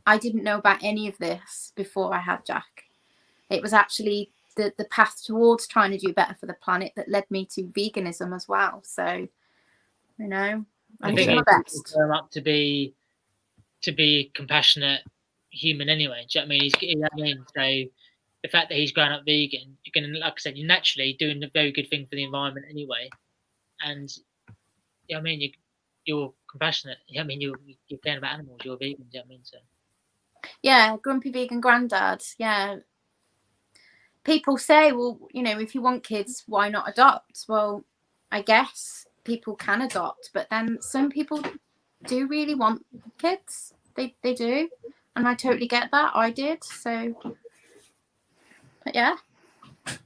[0.07, 2.85] I didn't know about any of this before I had Jack.
[3.49, 7.09] It was actually the the path towards trying to do better for the planet that
[7.09, 8.83] led me to veganism as well.
[8.85, 9.29] So,
[10.19, 10.65] you know,
[11.03, 11.95] I think my best.
[11.95, 12.95] grow up to be
[13.83, 15.03] to be compassionate
[15.51, 16.27] human anyway.
[16.29, 16.61] Do you know what I mean?
[16.63, 17.45] He's, you know I mean?
[17.55, 17.91] So
[18.43, 21.43] the fact that he's grown up vegan, you're gonna like I said, you're naturally doing
[21.43, 23.11] a very good thing for the environment anyway.
[23.83, 24.11] And
[25.09, 25.51] you know I mean, you
[26.05, 26.99] you're compassionate.
[27.09, 29.27] You know I mean, you're you're caring about animals, you're vegan, do you know what
[29.27, 29.41] I mean?
[29.45, 29.59] So
[30.63, 32.23] Yeah, grumpy vegan granddad.
[32.39, 32.77] Yeah.
[34.27, 37.47] People say, well, you know, if you want kids, why not adopt?
[37.49, 37.85] Well,
[38.33, 41.43] I guess people can adopt, but then some people
[42.07, 42.85] do really want
[43.18, 43.72] kids.
[43.95, 44.68] They they do.
[45.14, 46.11] And I totally get that.
[46.14, 46.64] I did.
[46.64, 47.14] So
[48.85, 49.16] but yeah.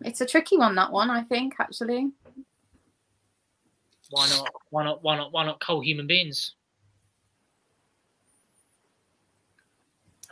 [0.04, 2.12] It's a tricky one, that one, I think, actually.
[4.10, 6.54] why not why not why not why not cull human beings?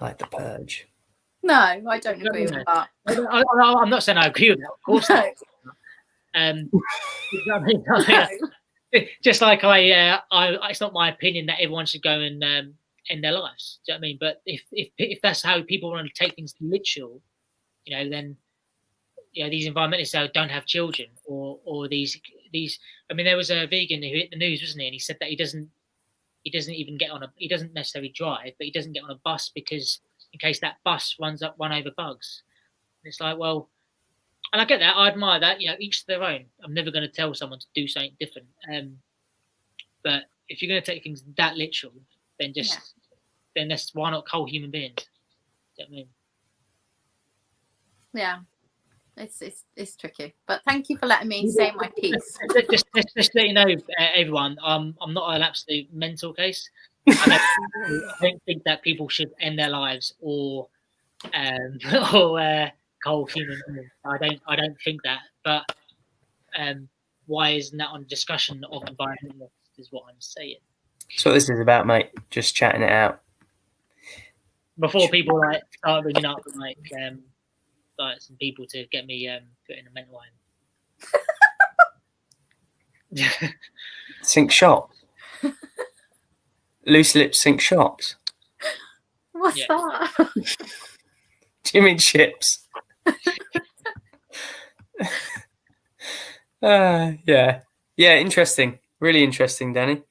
[0.00, 0.87] I like the purge.
[1.48, 1.54] No,
[1.90, 2.88] I don't agree with that.
[3.06, 5.24] I, I'm not saying I agree with that, of course not.
[6.34, 6.68] Um,
[7.32, 7.84] you know what I mean?
[8.92, 9.00] No.
[9.22, 12.74] just like I, uh, I, it's not my opinion that everyone should go and um,
[13.08, 13.78] end their lives.
[13.86, 14.18] Do you know what I mean?
[14.20, 17.22] But if if if that's how people want to take things to literal,
[17.86, 18.36] you know, then
[19.32, 22.20] you know these environmentalists don't have children, or or these
[22.52, 22.78] these.
[23.10, 24.86] I mean, there was a vegan who hit the news, wasn't he?
[24.88, 25.70] And he said that he doesn't
[26.44, 29.10] he doesn't even get on a he doesn't necessarily drive, but he doesn't get on
[29.10, 30.00] a bus because
[30.40, 32.42] in case that bus runs up one over bugs.
[33.02, 33.68] And it's like, well,
[34.52, 34.96] and I get that.
[34.96, 35.60] I admire that.
[35.60, 36.44] You know, each to their own.
[36.62, 38.48] I'm never going to tell someone to do something different.
[38.72, 38.98] Um,
[40.02, 41.92] but if you're going to take things that literal,
[42.38, 42.80] then just Yeah.
[43.56, 45.06] then that's why not cull human beings?
[45.76, 46.08] You know I mean?
[48.14, 48.38] Yeah.
[49.16, 50.34] It's it's it's tricky.
[50.46, 52.38] But thank you for letting me say my piece.
[52.52, 56.32] just, just, just, just let you know, uh, everyone, um, I'm not an absolute mental
[56.32, 56.70] case.
[57.10, 57.40] I don't,
[58.20, 60.68] I don't think that people should end their lives or
[61.34, 61.78] um,
[62.14, 62.70] or uh,
[63.02, 63.60] cull human.
[64.04, 65.20] I don't I don't think that.
[65.44, 65.64] But
[66.58, 66.88] um,
[67.26, 69.50] why isn't that on discussion of environmentalists?
[69.78, 70.56] Is what I'm saying.
[71.08, 72.10] That's what this is about, mate.
[72.30, 73.20] Just chatting it out.
[74.78, 77.20] Before people like start ringing up like um,
[77.98, 80.24] like some people to get me um, put in a mental home.
[84.22, 84.97] Sink shops.
[86.88, 88.16] Loose lips sink shops.
[89.32, 89.66] What's Yeah.
[89.68, 90.28] that?
[91.64, 92.66] Do you mean chips?
[96.62, 97.60] uh, yeah.
[97.96, 98.78] Yeah, interesting.
[99.00, 100.02] Really interesting, Danny.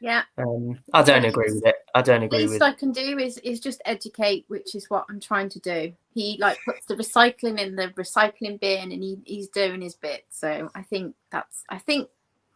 [0.00, 0.22] Yeah.
[0.36, 1.76] Um, I don't agree with it.
[1.94, 5.06] I don't agree least with I can do is is just educate, which is what
[5.08, 5.92] I'm trying to do.
[6.14, 10.24] He like puts the recycling in the recycling bin, and he, he's doing his bit.
[10.30, 12.08] So I think that's I think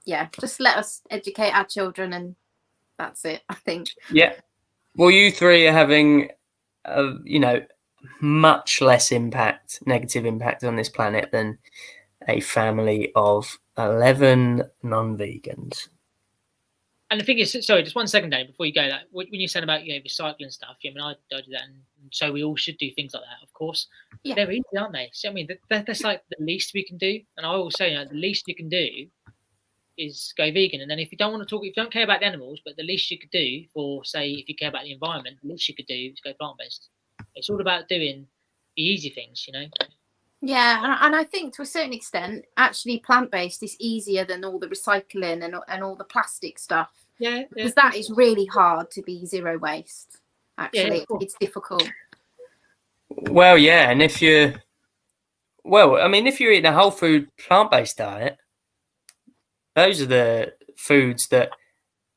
[0.05, 2.37] yeah, just let us educate our children, and
[2.99, 3.43] that's it.
[3.49, 4.35] I think Yeah.
[4.95, 6.29] Well, you three are having,
[6.85, 7.63] uh, you know,
[8.21, 11.59] much less impact, negative impact on this planet than
[12.29, 15.89] a family of 11 non vegans.
[17.11, 19.47] And the thing is, sorry, just one second, Dave, before you go, that when you
[19.47, 22.33] said about you know recycling stuff, yeah, I mean, I, I do that, and so
[22.33, 23.87] we all should do things like that, of course.
[24.25, 24.35] Yeah.
[24.35, 25.11] They're easy, aren't they?
[25.13, 27.21] So I mean, that, that, that's like the least we can do.
[27.37, 29.09] And I always say, you know, the least you can do
[30.03, 30.81] is go vegan.
[30.81, 32.61] And then if you don't want to talk, if you don't care about the animals,
[32.65, 35.49] but the least you could do for, say, if you care about the environment, the
[35.49, 36.89] least you could do is go plant based.
[37.35, 38.27] It's all about doing
[38.77, 39.67] the easy things, you know.
[40.41, 44.45] yeah, and, and I think to a certain extent, actually plant based is easier than
[44.45, 47.45] all the recycling and and all the plastic stuff Yeah, yeah.
[47.55, 50.19] because that is really hard to be zero waste.
[50.59, 51.19] Actually, cool.
[51.21, 51.89] it's difficult.
[53.31, 53.91] Well, yeah.
[53.91, 54.55] And if you,
[55.65, 58.39] well, I mean, if you're eating a whole food plant based diet,
[59.75, 61.51] those are the foods that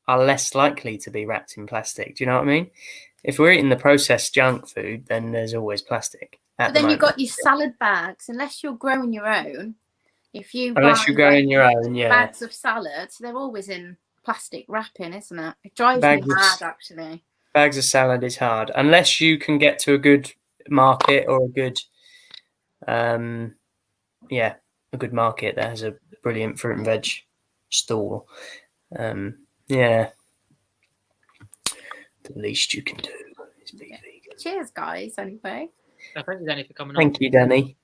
[0.08, 2.16] are less likely to be wrapped in plastic.
[2.16, 2.72] Do you know what I mean?
[3.24, 6.39] If we're eating the processed junk food, then there's always plastic.
[6.58, 8.30] But the then you've got your salad bags.
[8.30, 9.76] Unless you're growing your own,
[10.34, 12.10] if you unless you're growing like, your own, yeah.
[12.10, 15.56] bags of salad, they're always in plastic wrapping, isn't it?
[15.64, 17.24] It drives Bags me mad, actually.
[17.53, 20.32] bags of salad is hard unless you can get to a good
[20.68, 21.80] market or a good
[22.88, 23.56] um
[24.30, 24.56] yeah
[24.93, 27.08] a good market that has a brilliant fruit and veg
[27.78, 28.28] stall
[28.98, 29.36] um
[29.68, 30.10] yeah
[32.24, 33.10] the least you can do
[33.64, 34.00] is be vegan
[34.38, 35.14] Cheers, guys.
[35.18, 35.70] Anyway,
[36.14, 37.02] No, thank you, Danny, for coming on.
[37.02, 37.78] Thank you, Danny.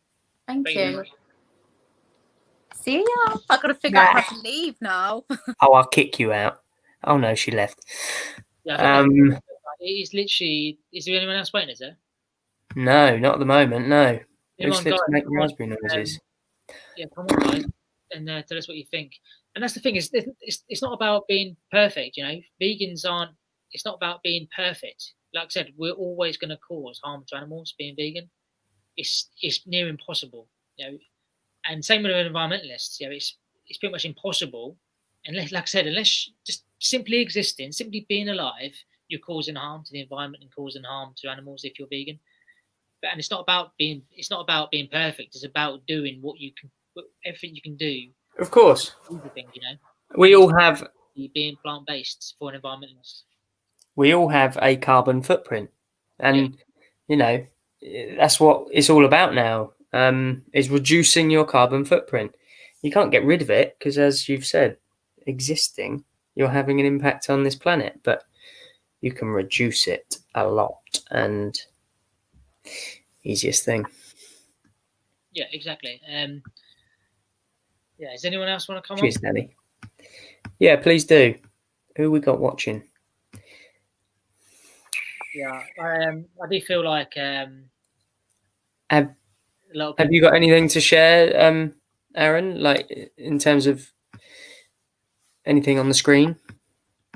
[0.48, 0.98] Thank Thank you.
[1.00, 1.04] you.
[2.76, 3.38] See ya.
[3.50, 5.24] I gotta figure out how to leave now.
[5.62, 6.58] Oh, I'll kick you out.
[7.06, 7.86] Oh no, she left.
[8.66, 9.38] Yeah, I Um,
[9.80, 10.80] it is literally.
[10.92, 11.70] Is there anyone else waiting?
[11.70, 11.96] Is there?
[12.76, 13.88] no, not at the moment.
[13.88, 14.14] No.
[14.16, 14.20] Who
[14.60, 16.20] Anyone slips make raspberry noises?
[16.98, 17.66] yeah, come on, guys,
[18.14, 19.14] and uh, tell us what you think.
[19.56, 22.18] And that's the thing is, it's, it's not about being perfect.
[22.18, 23.32] You know, vegans aren't.
[23.72, 25.14] It's not about being perfect.
[25.34, 28.30] Like I said, we're always going to cause harm to animals being vegan.
[28.98, 30.48] It's it's near impossible.
[30.78, 30.98] You know,
[31.66, 33.00] and same with environmentalists.
[33.00, 33.38] You know, it's
[33.68, 34.78] it's pretty much impossible.
[35.26, 38.74] Unless, like I said, unless just simply existing, simply being alive,
[39.08, 42.20] you're causing harm to the environment and causing harm to animals if you're vegan.
[43.02, 45.36] But and it's not about being it's not about being perfect.
[45.36, 46.72] It's about doing what you can,
[47.26, 48.10] everything you can do.
[48.42, 48.96] Of course.
[49.10, 49.78] Everything you know,
[50.18, 50.86] We all have
[51.34, 53.24] being plant based for an environmentalist.
[53.96, 55.70] we all have a carbon footprint
[56.20, 56.58] and
[57.08, 57.46] you know
[58.18, 62.32] that's what it's all about now um, is reducing your carbon footprint
[62.82, 64.78] you can't get rid of it because as you've said
[65.28, 68.24] existing you're having an impact on this planet but
[69.02, 70.80] you can reduce it a lot
[71.12, 71.60] and
[73.24, 73.86] easiest thing
[75.34, 76.02] Yeah, exactly.
[76.12, 76.42] Um,
[78.02, 78.12] yeah.
[78.12, 79.02] Does anyone else want to come on?
[79.04, 79.56] cheers Danny
[80.60, 81.36] yeah please do
[81.96, 83.40] who we got watching on?
[85.34, 85.64] Yeah.
[85.80, 87.66] Um, I do feel like um,
[88.90, 89.16] Have-
[89.74, 91.74] a lot of have you got anything to share um
[92.14, 93.90] aaron like in terms of
[95.46, 96.36] anything on the screen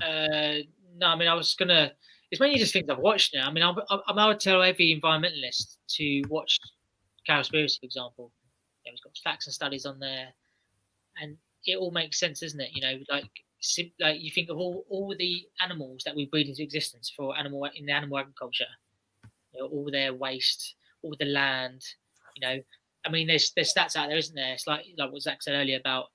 [0.02, 0.64] Uh,
[0.98, 1.92] no, I mean, I was gonna.
[2.32, 3.48] It's mainly just things I've watched now.
[3.48, 6.60] I mean, I, I, I would tell every environmentalist to watch
[7.30, 8.32] Cowspiracy, for example.
[8.86, 10.28] Know, it's got facts and studies on there,
[11.22, 12.70] and it all makes sense, doesn't it?
[12.74, 13.30] You know, like
[13.99, 17.68] like you think of all all the animals that we breed into existence for animal
[17.76, 18.66] in the animal agriculture.
[19.53, 21.84] You know, all their waste, all the land.
[22.36, 22.63] You know,
[23.05, 24.53] I mean, there's there's stats out there, isn't there?
[24.53, 26.07] It's like like what Zach said earlier about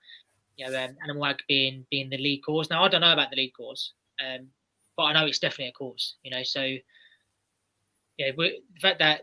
[0.57, 2.70] you know, um, animal ag being being the lead cause.
[2.70, 4.48] Now I don't know about the lead cause, um,
[4.96, 6.16] but I know it's definitely a cause.
[6.22, 6.62] You know, so
[8.18, 9.22] yeah, the fact that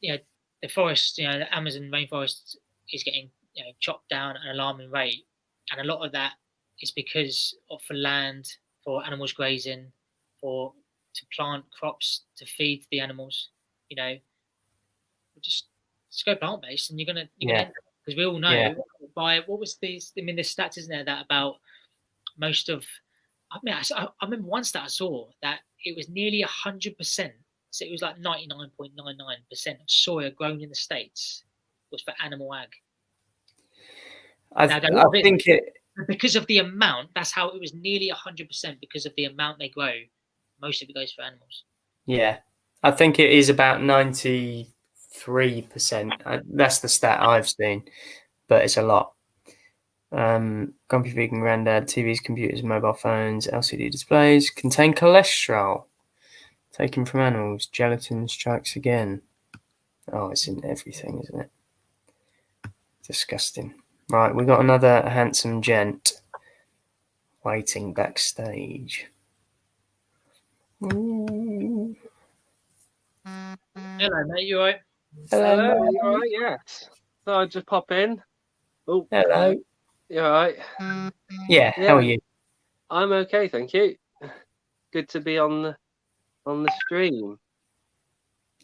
[0.00, 0.18] you know
[0.62, 2.56] the forest, you know, the Amazon rainforest
[2.90, 5.24] is getting you know chopped down at an alarming rate,
[5.70, 6.32] and a lot of that
[6.80, 8.46] is because of for land,
[8.84, 9.92] for animals grazing,
[10.40, 10.72] for
[11.14, 13.50] to plant crops to feed the animals.
[13.88, 14.16] You know,
[15.42, 15.66] just
[16.10, 17.70] just go plant based, and you're gonna you're Yeah.
[18.04, 18.74] because we all know Yeah.
[19.14, 20.12] by what was these?
[20.18, 21.56] I mean, there's stats, isn't there, that about
[22.38, 22.84] most of.
[23.50, 27.34] I mean, I, I remember one stat I saw that it was nearly hundred percent.
[27.70, 30.74] So it was like ninety nine point nine nine percent of soya grown in the
[30.74, 31.44] states
[31.90, 32.68] was for animal ag.
[34.56, 35.62] I, Now, I think it
[36.06, 39.58] because of the amount, that's how it was nearly hundred percent because of the amount
[39.58, 39.92] they grow.
[40.60, 41.64] Most of it goes for animals.
[42.06, 42.38] Yeah,
[42.82, 46.14] I think it is about ninety-three percent.
[46.46, 47.84] That's the stat I've seen,
[48.48, 49.12] but it's a lot.
[50.12, 55.84] Um, Grumpy Vegan Grandad TVs, computers, mobile phones, LCD displays contain cholesterol
[56.72, 57.66] taken from animals.
[57.66, 59.22] Gelatin strikes again.
[60.12, 61.50] Oh, it's in everything, isn't it?
[63.06, 63.74] Disgusting.
[64.12, 66.20] Right, we got another handsome gent
[67.46, 69.06] waiting backstage.
[70.82, 71.96] Hello,
[73.24, 74.44] mate.
[74.44, 74.80] You alright?
[75.30, 76.30] Hello, you alright?
[76.30, 76.90] Yes.
[77.24, 78.22] So I just pop in.
[78.86, 79.56] Oh, Hello.
[80.10, 80.58] you alright?
[81.48, 82.18] Yeah, how are you?
[82.90, 83.96] I'm okay, thank you.
[84.92, 85.76] Good to be on the
[86.44, 87.38] on the stream.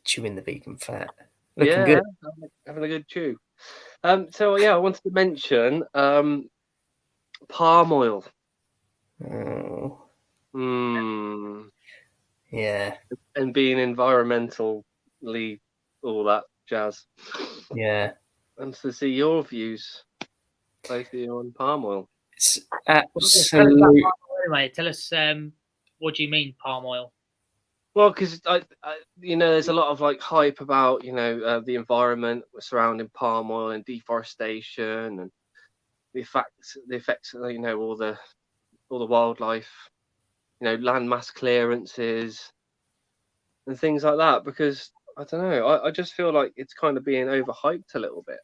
[0.04, 1.08] Chewing the vegan fat.
[1.56, 2.02] Looking yeah, good.
[2.66, 3.38] having a good chew.
[4.04, 6.48] Um, so yeah, I wanted to mention um,
[7.48, 8.24] palm oil.
[9.28, 10.02] Oh,
[10.54, 11.62] Hmm.
[12.50, 12.96] yeah,
[13.36, 15.60] and being environmentally
[16.02, 17.04] all that jazz.
[17.74, 18.12] yeah.
[18.56, 20.04] And to see your views,
[20.88, 22.08] both of you on palm oil.
[22.36, 22.54] It's
[22.86, 23.80] Tell us about absolute.
[23.80, 24.12] palm oil
[24.46, 25.52] Anyway, tell us um,
[25.98, 27.12] what do you mean palm oil?
[27.98, 31.40] Well, because I, I, you know, there's a lot of like hype about you know
[31.40, 35.32] uh, the environment surrounding palm oil and deforestation and
[36.14, 38.16] the effects, the effects, of, you know, all the
[38.88, 39.90] all the wildlife,
[40.60, 42.52] you know, land mass clearances
[43.66, 44.44] and things like that.
[44.44, 47.98] Because I don't know, I, I just feel like it's kind of being overhyped a
[47.98, 48.38] little bit.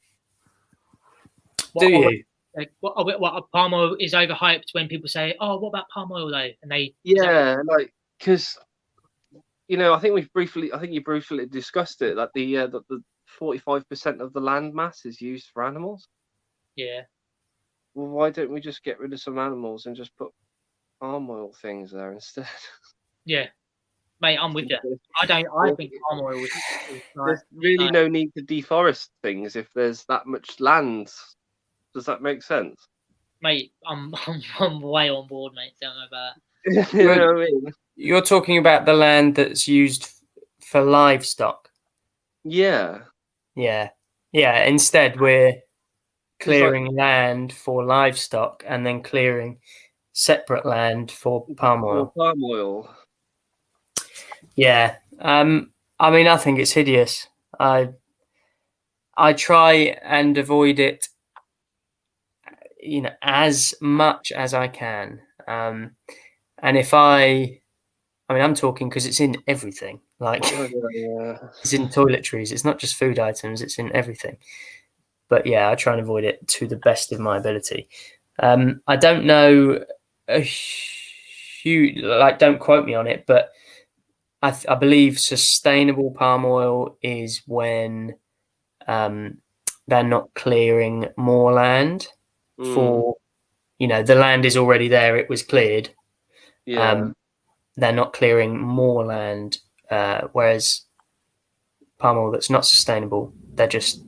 [1.79, 2.25] Do What- you?
[2.57, 6.11] Like, what, what, what palm oil is overhyped when people say, "Oh, what about palm
[6.13, 8.57] oil though?" And they Yeah, like because
[9.69, 12.67] you know, I think we've briefly, I think you briefly discussed it that the uh,
[12.69, 16.09] that the forty five percent of the land mass is used for animals.
[16.77, 17.03] yeah,
[17.95, 20.31] Well, why don't we just get rid of some animals and just put
[21.01, 22.49] palm oil things there instead?
[23.25, 23.47] yeah.
[24.21, 24.79] mate, I'm with you.
[25.21, 25.47] I don't.
[25.59, 26.51] I think palm oil is,
[26.91, 31.11] is like, There's really no need to deforest things if there's that much land.
[31.95, 32.89] Does that make sense?
[33.45, 33.73] mate.
[33.87, 35.75] I'm, I'm I'm way on board, mate.
[35.81, 36.33] Don't know about.
[36.93, 37.73] you know what I mean?
[37.97, 40.09] You're talking about the land that's used
[40.61, 41.71] for livestock.
[42.45, 43.01] Yeah.
[43.55, 43.91] Yeah.
[44.33, 44.65] Yeah.
[44.65, 45.55] Instead, we're
[46.41, 49.59] clearing land for livestock and then clearing
[50.13, 52.13] separate land for palm oil.
[52.17, 52.95] palm oil.
[54.57, 54.97] Yeah.
[55.21, 57.29] Um, I mean, I think it's hideous.
[57.59, 57.91] I
[59.17, 61.09] I try and avoid it,
[62.81, 65.21] you know, as much as I can.
[65.47, 65.93] Um,
[66.59, 67.61] and if I,
[68.29, 70.01] I mean, I'm talking because it's in everything.
[70.19, 71.39] Like Oh, yeah.
[71.61, 72.53] it's in toiletries.
[72.53, 73.61] It's not just food items.
[73.63, 74.39] It's in everything.
[75.29, 77.89] But yeah, I try and avoid it to the best of my ability.
[78.39, 79.85] Um, I don't know
[80.29, 82.39] a huge like.
[82.39, 83.51] Don't quote me on it, but
[84.43, 88.17] I, th- I believe sustainable palm oil is when
[88.87, 89.39] um,
[89.87, 92.09] they're not clearing more land
[92.61, 93.17] Mm, for
[93.79, 95.17] you know the land is already there.
[95.17, 95.91] It was cleared.
[96.67, 96.93] yeah.
[96.93, 97.15] Um,
[97.77, 99.59] they're not clearing more land,
[99.91, 100.83] uh, whereas
[101.99, 104.05] palm oil that's not sustainable, they're just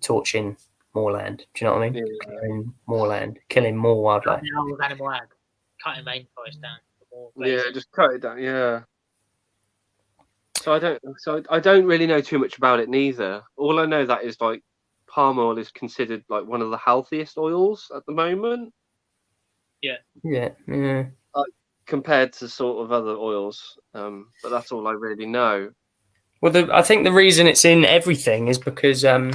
[0.00, 0.56] torching
[0.94, 1.38] more land.
[1.54, 2.04] Do you know what I mean?
[2.04, 2.26] Yeah.
[2.26, 4.42] Clearing more land, killing more wildlife.
[4.42, 5.28] Now with animal ag,
[5.82, 6.78] cutting rainforest down.
[7.12, 8.42] more Yeah, just cut it down.
[8.42, 8.82] Yeah.
[10.56, 11.00] So I don't.
[11.18, 13.42] So I don't really know too much about it neither.
[13.56, 14.62] All I know that is like
[15.08, 18.72] palm oil is considered like one of the healthiest oils at the moment
[19.82, 19.96] Yeah.
[20.22, 21.06] Yeah, yeah.
[21.86, 23.78] Compared to sort of other oils.
[23.94, 25.70] Um, but that's all I really know.
[26.40, 29.32] Well, the, I think the reason it's in everything is because um,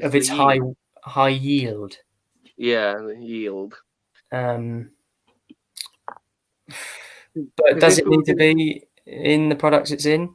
[0.00, 0.76] of its high yield.
[1.02, 1.96] high yield.
[2.56, 3.74] Yeah, the yield.
[4.32, 4.90] Um,
[7.56, 10.34] but does it need to be in the products it's in?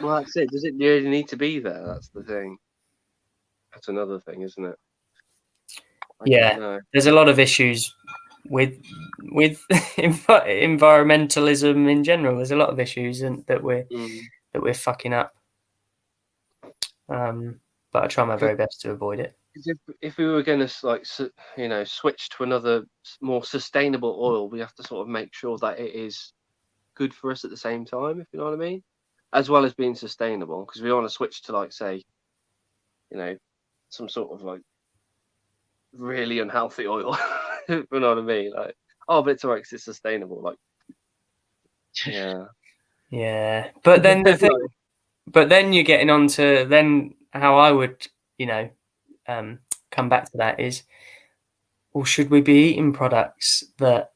[0.00, 0.50] Well, that's it.
[0.50, 1.86] Does it really need to be there?
[1.86, 2.58] That's the thing.
[3.72, 4.78] That's another thing, isn't it?
[6.20, 6.78] I Yeah.
[6.92, 7.94] There's a lot of issues
[8.46, 8.78] with
[9.32, 12.36] with environmentalism in general.
[12.36, 14.20] There's a lot of issues and that we're Mm.
[14.52, 15.34] that we're fucking up.
[17.08, 17.60] Um,
[17.92, 19.36] but I try my very best to avoid it.
[19.54, 21.06] If, if we were going to like
[21.56, 22.84] you know switch to another
[23.20, 26.32] more sustainable oil, we have to sort of make sure that it is
[26.94, 28.82] good for us at the same time, if you know what I mean,
[29.32, 30.64] as well as being sustainable.
[30.64, 32.02] Because we want to switch to like say,
[33.10, 33.36] you know,
[33.90, 34.62] some sort of like
[35.92, 37.16] really unhealthy oil,
[37.68, 38.52] you know what I mean.
[38.52, 38.76] Like,
[39.08, 40.40] oh, but it's alright 'cause it's sustainable.
[40.42, 40.58] Like,
[42.06, 42.44] yeah,
[43.10, 44.68] Yeah, but then the thing,
[45.28, 48.06] but then you're getting on to then how I would,
[48.38, 48.70] you know,
[49.28, 49.60] um,
[49.90, 50.82] come back to that is,
[51.92, 54.12] well, should we be eating products that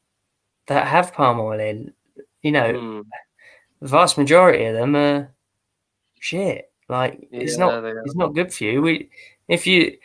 [0.67, 1.93] that have palm oil in?
[2.41, 3.05] You know, Mm,
[3.81, 5.33] the vast majority of them are
[6.19, 6.71] shit.
[6.89, 7.73] Like it's not
[8.05, 8.81] it's not good for you.
[8.81, 9.09] We
[9.47, 9.97] if you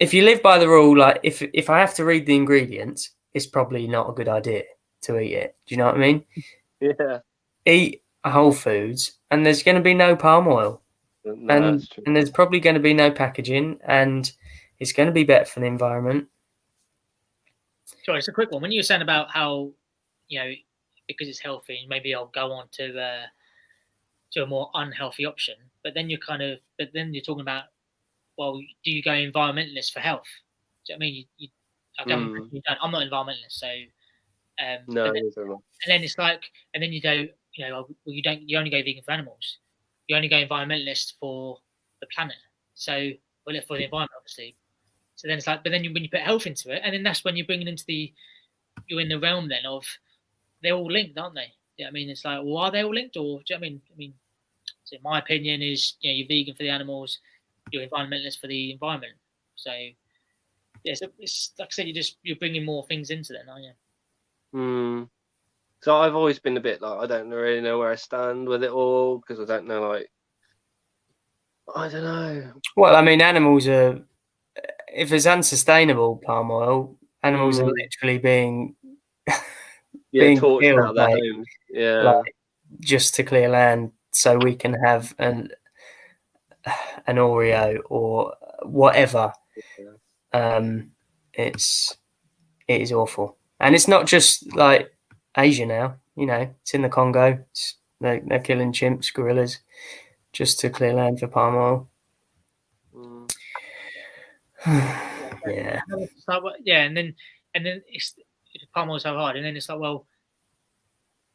[0.00, 3.10] if you live by the rule, like if if I have to read the ingredients,
[3.34, 4.64] it's probably not a good idea
[5.02, 5.56] to eat it.
[5.66, 6.24] Do you know what I mean?
[6.80, 7.18] yeah.
[7.66, 10.82] Eat whole foods, and there's going to be no palm oil,
[11.24, 12.02] No, and that's true.
[12.06, 14.30] and there's probably going to be no packaging, and
[14.78, 16.26] it's going to be better for the environment.
[18.04, 18.62] Sorry, it's a quick one.
[18.62, 19.70] When you were saying about how,
[20.28, 20.50] you know,
[21.06, 23.26] because it's healthy, maybe I'll go on to uh,
[24.32, 25.54] to a more unhealthy option.
[25.84, 27.64] But then you're kind of, but then you're talking about,
[28.40, 30.24] well, do you go environmentalist for health?
[30.86, 31.14] Do you know what I mean?
[31.14, 31.48] You, you,
[31.98, 32.52] I don't, Mm.
[32.54, 33.68] you don't, I'm not environmentalist, so.
[34.58, 35.54] Um, No, then- am I.
[35.54, 36.42] and then it's like,
[36.72, 39.58] and then you go, you know, well, you don't, you only go vegan for animals.
[40.08, 41.58] You only go environmentalist for
[42.00, 42.36] the planet.
[42.74, 43.10] So,
[43.46, 44.56] well, for the environment, obviously.
[45.16, 47.02] So then it's like, but then you, when you put health into it, and then
[47.02, 48.10] that's when you're bringing into the,
[48.86, 49.84] you're in the realm then of,
[50.62, 51.52] they're all linked, aren't they?
[51.76, 53.66] Yeah, I mean, it's like, well, are they all linked, or do you know what
[53.66, 53.82] I mean?
[53.92, 54.14] I mean,
[54.84, 57.18] so my opinion is, you know, you're vegan for the animals,
[57.72, 59.14] you're environmentalist for the environment.
[59.56, 59.70] So,
[60.84, 63.64] yeah, so it's like I said, you're just you're bringing more things into it, aren't
[63.64, 63.72] you?
[64.52, 65.02] Hmm.
[65.82, 68.62] So I've always been a bit like I don't really know where I stand with
[68.64, 70.10] it all because I don't know like
[71.74, 72.52] I don't know.
[72.76, 74.00] Well, I mean, animals are
[74.92, 77.72] if it's unsustainable palm oil, animals are Mm.
[77.76, 78.76] literally being
[80.12, 81.46] Yeah, Being torched killed, out their like- homes.
[81.70, 82.02] Yeah.
[82.02, 82.34] like
[82.80, 85.50] just to clear land so we can have an
[87.06, 89.32] an Oreo or whatever.
[90.32, 90.92] Um,
[91.32, 91.96] it's
[92.68, 94.92] it is awful, and it's not just like
[95.36, 95.96] Asia now.
[96.16, 97.44] You know, it's in the Congo.
[97.50, 99.58] It's, they, they're killing chimps, gorillas,
[100.32, 101.88] just to clear land for palm oil.
[102.94, 103.32] Mm.
[105.46, 106.24] yeah, It's
[106.64, 107.14] yeah, and then
[107.54, 108.14] and then it's
[108.74, 110.06] palm oil's so hard, and then it's like, well,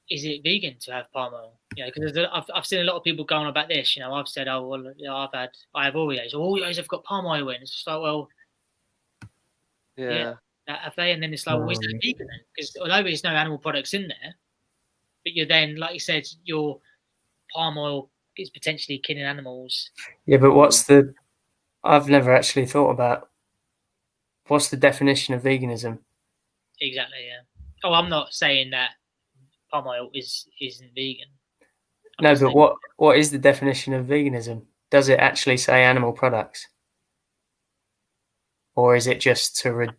[0.10, 1.54] is it vegan to have palm oil?
[1.76, 3.96] You know, because I've, I've seen a lot of people going on about this.
[3.96, 6.34] You know, I've said, oh well, you know, I've had I have Oreos.
[6.34, 7.62] Oreos have got palm oil in.
[7.62, 8.30] It's just like, well,
[9.98, 10.36] Yeah.
[10.68, 11.12] uh, have they?
[11.12, 12.02] And then it's like, well, is that Mm.
[12.02, 12.40] vegan then?
[12.56, 14.36] Because although there's no animal products in there,
[15.24, 16.80] but you're then, like you said, your
[17.54, 19.90] palm oil is potentially killing animals.
[20.26, 21.14] Yeah, but what's the?
[21.84, 23.30] I've never actually thought about.
[24.48, 26.00] What's the definition of veganism?
[26.80, 27.26] Exactly.
[27.28, 27.42] Yeah.
[27.84, 28.92] Oh, I'm not saying that
[29.72, 31.28] palm oil is isn't vegan.
[32.20, 34.66] I'm No, but saying- what what is the definition of veganism?
[34.92, 36.68] Does it actually say animal products,
[38.76, 39.90] or is it just to re-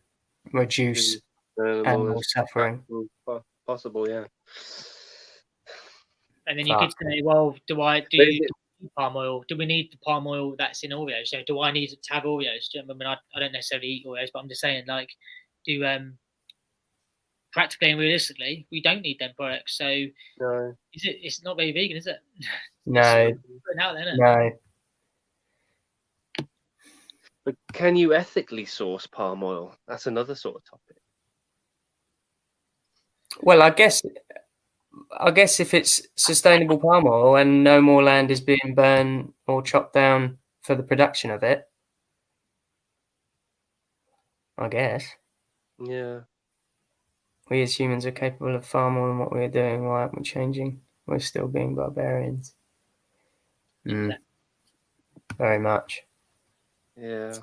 [0.52, 1.20] reduce
[1.58, 2.84] Animal animal suffering?
[3.66, 4.24] possible, yeah.
[6.46, 8.50] And then you could say, well, do I do you it-
[8.96, 9.42] palm oil?
[9.48, 11.28] Do we need the palm oil that's in Oreos?
[11.28, 12.70] So do I need to have Oreos?
[12.70, 14.84] Do you know I mean, I, I don't necessarily eat Oreos, but I'm just saying,
[14.86, 15.10] like,
[15.64, 16.16] do um
[17.56, 19.78] practically and realistically, we don't need them products.
[19.78, 20.76] So is No.
[20.92, 21.16] it?
[21.22, 22.18] It's not very vegan, is it?
[22.88, 23.32] No,
[23.66, 24.60] Putting out there, isn't it?
[26.38, 26.46] no.
[27.44, 29.74] But can you ethically source palm oil?
[29.88, 30.96] That's another sort of topic.
[33.42, 34.02] Well, I guess,
[35.18, 39.62] I guess if it's sustainable palm oil and no more land is being burned or
[39.62, 41.64] chopped down for the production of it,
[44.58, 45.04] I guess
[45.80, 46.20] Yeah.
[47.48, 49.86] We as humans are capable of far more than what we're doing.
[49.86, 50.80] Why aren't we changing?
[51.06, 52.54] We're still being barbarians.
[53.86, 54.16] Mm,
[55.38, 56.02] very much.
[56.96, 57.34] Yeah.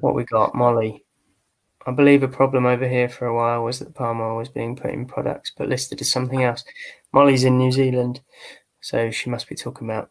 [0.00, 1.04] What we got, Molly.
[1.86, 4.76] I believe a problem over here for a while was that palm oil was being
[4.76, 6.62] put in products but listed as something else.
[7.12, 8.20] Molly's in New Zealand,
[8.80, 10.10] so she must be talking about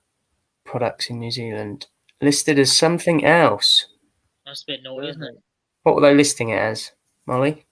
[0.64, 1.86] products in New Zealand
[2.22, 3.88] listed as something else.
[4.46, 5.36] That's a bit naughty, isn't it?
[5.84, 6.92] What were they listing it as,
[7.26, 7.66] Molly?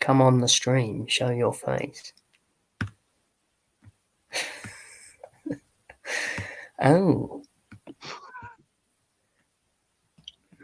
[0.00, 2.12] Come on the stream, show your face.
[6.82, 7.42] oh.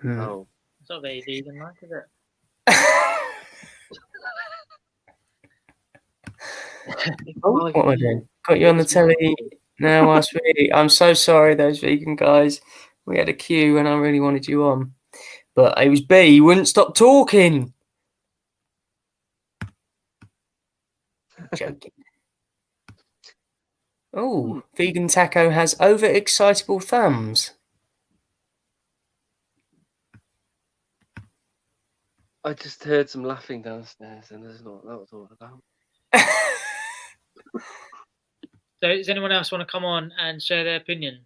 [0.03, 0.21] Hmm.
[0.21, 0.47] Oh.
[0.81, 2.05] It's not very vegan, like, is it?
[7.43, 8.29] Oh, what am I doing?
[8.47, 9.37] Got you on the telly
[9.79, 12.61] now whilst we I'm so sorry, those vegan guys.
[13.07, 14.95] We had a queue and I really wanted you on.
[15.55, 17.73] But it was B, you wouldn't stop talking.
[21.55, 21.93] Joking.
[24.13, 27.53] Oh, vegan taco has overexcitable thumbs.
[32.43, 35.61] I just heard some laughing downstairs, and that's not what that was all about.
[38.83, 41.21] So does anyone else want to come on and share their opinion?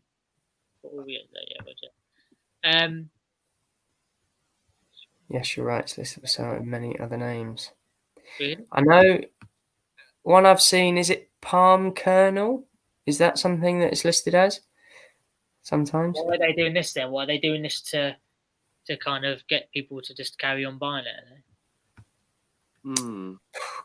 [0.85, 1.62] Oh, yeah, yeah,
[2.65, 2.85] Roger.
[2.85, 3.11] Um,
[5.28, 5.85] yes, you're right.
[5.85, 7.70] It's listed with so many other names.
[8.41, 8.65] really?
[8.73, 9.20] I know
[10.25, 12.67] one I've seen is it palm kernel?
[13.07, 14.61] Is that something that it's listed as?
[15.63, 16.19] Sometimes.
[16.21, 17.11] Why are they doing this then?
[17.11, 18.17] Why are they doing this to
[18.87, 21.25] to kind of get people to just carry on buying it?
[22.85, 22.97] are?
[22.99, 23.35] Hmm.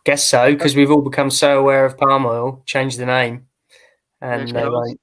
[0.03, 3.47] Guess so, because we've all become so aware of palm oil, changed the name,
[4.21, 4.97] and Yeah, they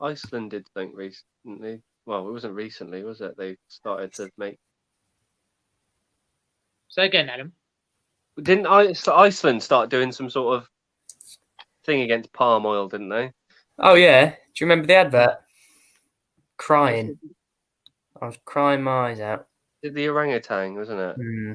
[0.00, 1.82] Iceland did something recently.
[2.06, 3.36] Well, it wasn't recently, was it?
[3.36, 4.58] They started to make.
[6.88, 7.52] So again, Adam,
[8.42, 10.68] Didn't Iceland start doing some sort of
[11.84, 12.88] thing against palm oil?
[12.88, 13.32] Didn't they?
[13.78, 15.40] Oh yeah, do you remember the advert?
[16.56, 17.18] Crying.
[18.20, 19.46] I was crying my eyes out.
[19.82, 21.16] Did the orangutan, wasn't it?
[21.16, 21.52] Hmm.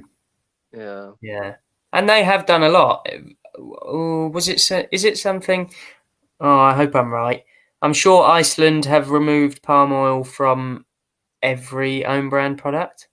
[0.74, 1.12] Yeah.
[1.22, 1.56] Yeah,
[1.92, 3.08] and they have done a lot.
[3.58, 4.90] Was it?
[4.92, 5.72] Is it something?
[6.40, 7.44] Oh, I hope I'm right.
[7.82, 10.86] I'm sure Iceland have removed palm oil from
[11.42, 13.10] every own brand product.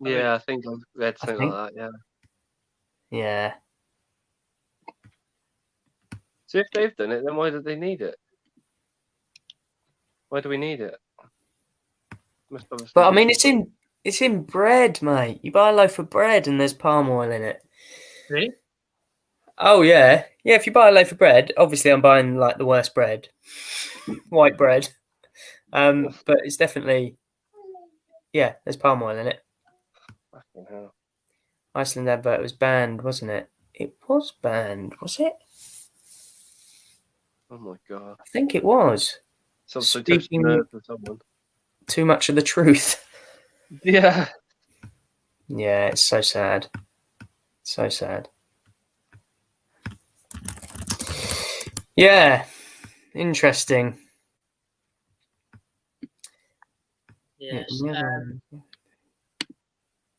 [0.00, 1.80] Yeah, I think I've read something like that.
[1.80, 1.90] Yeah.
[3.10, 3.54] Yeah,
[6.50, 8.16] So if they've done it, then why do they need it?
[10.30, 10.96] Why do we need it?
[12.92, 13.70] But I mean, it's in
[14.02, 15.38] it's in bread, mate.
[15.44, 17.62] You buy a loaf of bread and there's palm oil in it.
[18.28, 18.50] really?
[19.58, 20.56] Oh yeah, yeah.
[20.56, 23.28] If you buy a loaf of bread, obviously I'm buying like the worst bread,
[24.28, 24.88] white bread.
[25.72, 27.16] Um, but it's definitely,
[28.32, 28.54] yeah.
[28.64, 29.38] There's palm oil in it.
[30.32, 30.94] Fucking hell.
[31.74, 33.48] Iceland advert was banned, wasn't it?
[33.74, 35.34] It was banned, was it?
[37.50, 38.16] Oh my god.
[38.20, 39.18] I think it was.
[39.66, 41.20] So, so Speaking- nerves of someone.
[41.86, 43.04] Too much of the truth.
[43.84, 44.26] Yeah.
[45.46, 46.66] Yeah, it's so sad.
[47.62, 48.28] So sad.
[51.94, 52.46] Yeah,
[53.14, 53.96] interesting.
[57.38, 57.80] Yeah, Yes.
[57.84, 58.42] yeah, um,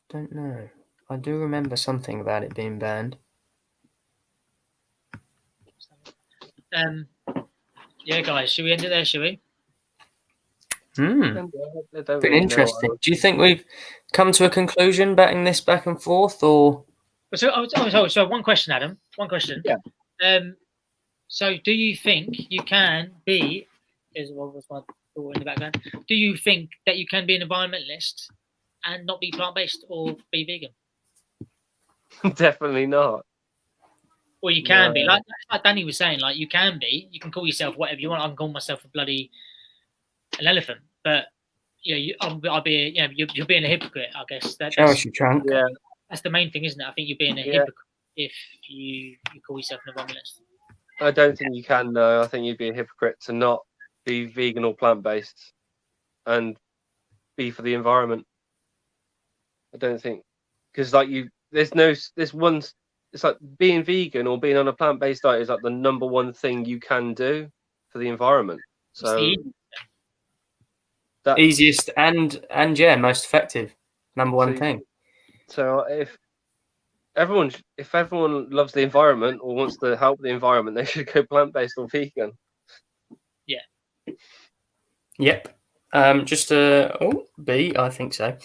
[0.08, 0.68] don't know.
[1.12, 3.18] I do remember something about it being banned.
[6.74, 7.06] Um,
[8.06, 9.04] yeah, guys, should we end it there?
[9.04, 9.40] Should we?
[10.96, 11.34] Hmm.
[11.34, 11.52] Don't
[11.92, 12.90] Been really interesting.
[12.90, 13.64] what Do you think we've
[14.14, 16.84] come to a conclusion batting this back and forth, or
[17.34, 18.98] So, oh, oh, so, so one question, Adam.
[19.16, 19.62] One question.
[19.64, 19.76] Yeah.
[20.24, 20.56] Um.
[21.28, 23.66] So, do you think you can be?
[24.14, 24.80] Is what was my
[25.14, 25.80] thought in the background?
[26.08, 28.28] Do you think that you can be an environmentalist
[28.84, 30.70] and not be plant-based or be vegan?
[32.24, 33.24] I- Definitely not.
[34.42, 35.22] Well, you can be like
[35.52, 37.08] like Danny was saying, like you can be.
[37.12, 38.22] You can call yourself whatever you want.
[38.22, 39.30] I can call myself a bloody
[40.40, 41.26] an elephant, but
[41.82, 44.08] you know, you, I'll, I'll be, you know, you're, you're being a hypocrite.
[44.16, 45.44] I guess that, that's, us your trunk?
[45.48, 45.64] Yeah.
[46.10, 46.84] that's the main thing, isn't it?
[46.86, 47.52] I think you're being a Yeah.
[47.52, 47.74] hypocrite
[48.16, 48.32] if
[48.68, 50.40] you you call yourself an environmentalist.
[51.00, 51.92] I don't think you can.
[51.92, 53.60] No, I think you'd be a hypocrite to not
[54.04, 55.52] be vegan or plant based,
[56.26, 56.56] and
[57.36, 58.26] be for the environment.
[59.72, 60.22] I don't think
[60.72, 62.62] because like you, there's no, s- there's one.
[63.12, 66.06] It's like being vegan or being on a plant based diet is like the number
[66.06, 67.48] one thing you can do
[67.90, 68.60] for the environment.
[68.92, 69.52] It's So the-
[71.24, 73.74] that Easiest and and yeah, most effective.
[74.16, 74.82] Number one So- thing.
[75.48, 76.16] So if
[77.14, 81.22] everyone, if everyone loves the environment or wants to help the environment, they should go
[81.24, 82.32] plant based or vegan.
[83.46, 83.60] Yeah.
[85.18, 85.48] Yep.
[85.92, 88.36] Um, just a oh B, I think so.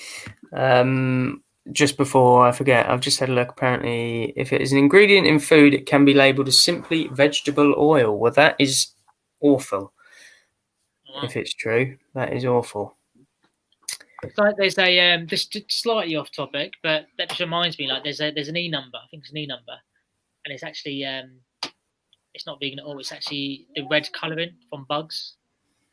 [0.51, 1.41] Um,
[1.71, 3.49] just before I forget, I've just had a look.
[3.49, 7.75] Apparently, if it is an ingredient in food, it can be labelled as simply vegetable
[7.77, 8.17] oil.
[8.17, 8.87] Well, that is
[9.41, 9.93] awful.
[11.13, 11.21] Wow.
[11.23, 12.95] If it's true, that is awful.
[14.23, 17.87] It's like there's a um, just just slightly off topic, but that just reminds me.
[17.87, 18.97] Like there's a there's an e number.
[18.97, 19.73] I think it's an e number,
[20.45, 21.31] and it's actually um,
[22.33, 22.99] it's not vegan at all.
[22.99, 25.35] It's actually the red colouring from bugs.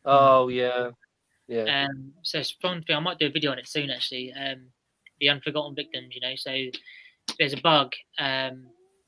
[0.04, 0.90] Oh yeah,
[1.48, 1.86] yeah.
[1.86, 2.82] Um, so it's fun.
[2.88, 3.90] I might do a video on it soon.
[3.90, 4.66] Actually, um,
[5.24, 6.14] the unforgotten victims.
[6.14, 6.52] You know, so
[7.38, 7.92] there's a bug.
[8.18, 8.66] Um,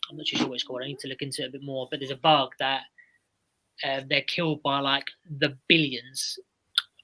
[0.08, 0.82] I'm not too sure what it's called.
[0.82, 1.88] I need to look into it a bit more.
[1.90, 2.82] But there's a bug that
[3.84, 5.06] um, they're killed by like
[5.38, 6.38] the billions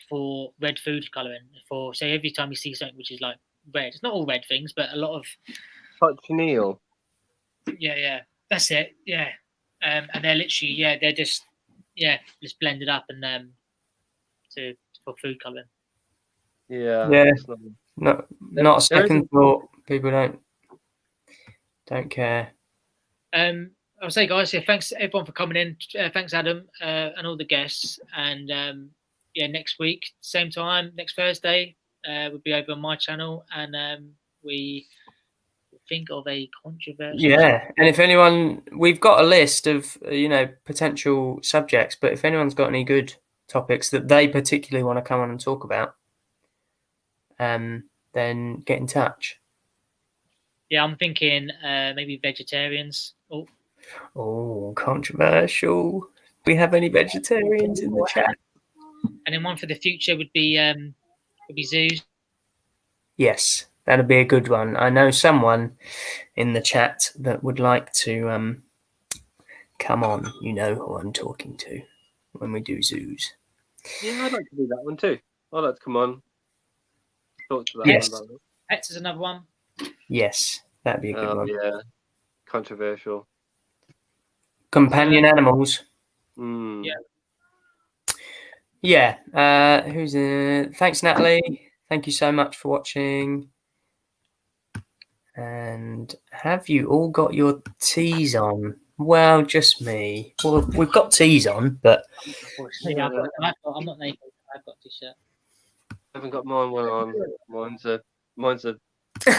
[0.08, 1.42] for red food colouring.
[1.68, 3.36] For so every time you see something which is like
[3.74, 5.24] red, it's not all red things, but a lot of
[6.00, 6.80] Cochineal.
[7.78, 8.20] yeah, yeah,
[8.50, 8.94] that's it.
[9.06, 9.28] Yeah,
[9.82, 11.44] um, and they're literally yeah, they're just
[11.94, 13.50] yeah, just blended up and um,
[14.56, 14.74] to
[15.04, 15.66] for food colouring.
[16.68, 17.08] Yeah.
[17.10, 17.24] Yeah.
[17.24, 17.44] that's
[18.02, 19.68] not- Not a second thought.
[19.86, 20.38] People don't
[21.86, 22.52] don't care.
[23.32, 23.70] Um,
[24.00, 25.76] I'll say, guys, yeah, thanks everyone for coming in.
[25.98, 27.98] Uh, thanks, Adam, uh, and all the guests.
[28.16, 28.90] And um,
[29.34, 31.76] yeah, next week, same time, next Thursday,
[32.06, 34.10] uh, we'll be over on my channel, and um,
[34.44, 34.86] we
[35.88, 37.20] think of a controversial.
[37.20, 42.12] Yeah, and if anyone, we've got a list of uh, you know potential subjects, but
[42.12, 43.14] if anyone's got any good
[43.48, 45.94] topics that they particularly want to come on and talk about,
[47.38, 49.38] um, then get in touch.
[50.70, 53.14] Yeah, I'm thinking uh, maybe vegetarians.
[53.30, 53.46] Oh,
[54.16, 56.08] Oh, controversial.
[56.46, 58.36] We have any vegetarians in the chat?
[59.26, 60.94] and then one for the future would be um,
[61.48, 62.02] would be zoos.
[63.16, 64.76] Yes, that'd be a good one.
[64.76, 65.76] I know someone
[66.36, 68.62] in the chat that would like to um,
[69.78, 70.32] come on.
[70.40, 71.82] You know who I'm talking to
[72.32, 73.32] when we do zoos.
[74.02, 75.18] Yeah, I'd like to do that one too.
[75.52, 76.22] I'd like to come on.
[77.52, 78.10] Talk to that Yes.
[78.10, 78.40] one about.
[78.70, 79.42] Pets is another one.
[80.08, 81.48] Yes, that'd be a good Oh one.
[81.48, 81.80] yeah.
[82.46, 83.26] Controversial.
[84.70, 85.82] Companion animals.
[86.38, 86.82] Mm.
[86.82, 86.94] Yeah.
[88.80, 89.16] Yeah.
[89.34, 91.68] Uh, who's uh, thanks, Natalie.
[91.90, 93.50] Thank you so much for watching.
[95.36, 98.76] And have you all got your teas on?
[98.96, 100.34] Well, just me.
[100.42, 102.04] Well, we've got teas on, but
[102.84, 104.18] Yeah, I've got, I've got, I'm not naked.
[104.54, 105.14] I've got a t-shirt.
[105.14, 105.31] I
[106.14, 107.14] haven't got mine one on.
[107.48, 108.00] Mine's a
[108.36, 108.76] mine's a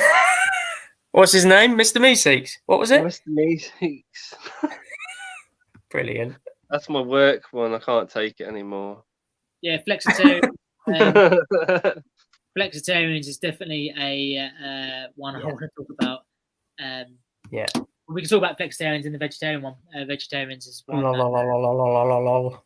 [1.12, 1.76] what's his name?
[1.78, 1.98] Mr.
[2.02, 2.52] Meeseeks.
[2.66, 3.02] What was it?
[3.04, 3.28] Mr.
[3.30, 4.34] Meeseeks.
[5.91, 6.36] Brilliant.
[6.70, 7.74] That's my work one.
[7.74, 9.04] I can't take it anymore.
[9.62, 10.50] Yeah, flexitarian.
[10.88, 11.40] um,
[12.58, 16.20] flexitarians is definitely a uh, one I want to talk about.
[16.84, 17.18] Um,
[17.52, 17.68] Yeah.
[18.08, 19.76] we can talk about flexitarians in the vegetarian one.
[19.95, 21.04] Uh, vegetarians is one.
[21.04, 22.60] La, la, that la, la, la, la, la, la, la.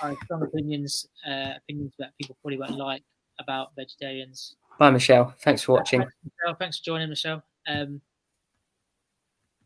[0.00, 3.02] I have strong opinions, uh, opinions that people probably won't like
[3.38, 4.56] about vegetarians.
[4.78, 5.34] Bye, Michelle.
[5.40, 6.00] Thanks for watching.
[6.00, 6.56] Thanks, Michelle.
[6.56, 7.42] Thanks for joining, Michelle.
[7.66, 8.00] Um,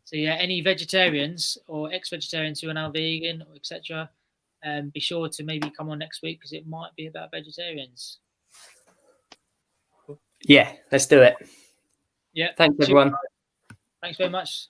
[0.03, 4.09] so yeah, any vegetarians or ex-vegetarians who are now vegan etc.
[4.63, 8.19] Um, be sure to maybe come on next week because it might be about vegetarians.
[10.43, 11.35] Yeah, let's do it.
[12.33, 12.49] Yeah.
[12.57, 13.13] Thanks, everyone.
[14.01, 14.67] Thanks very much.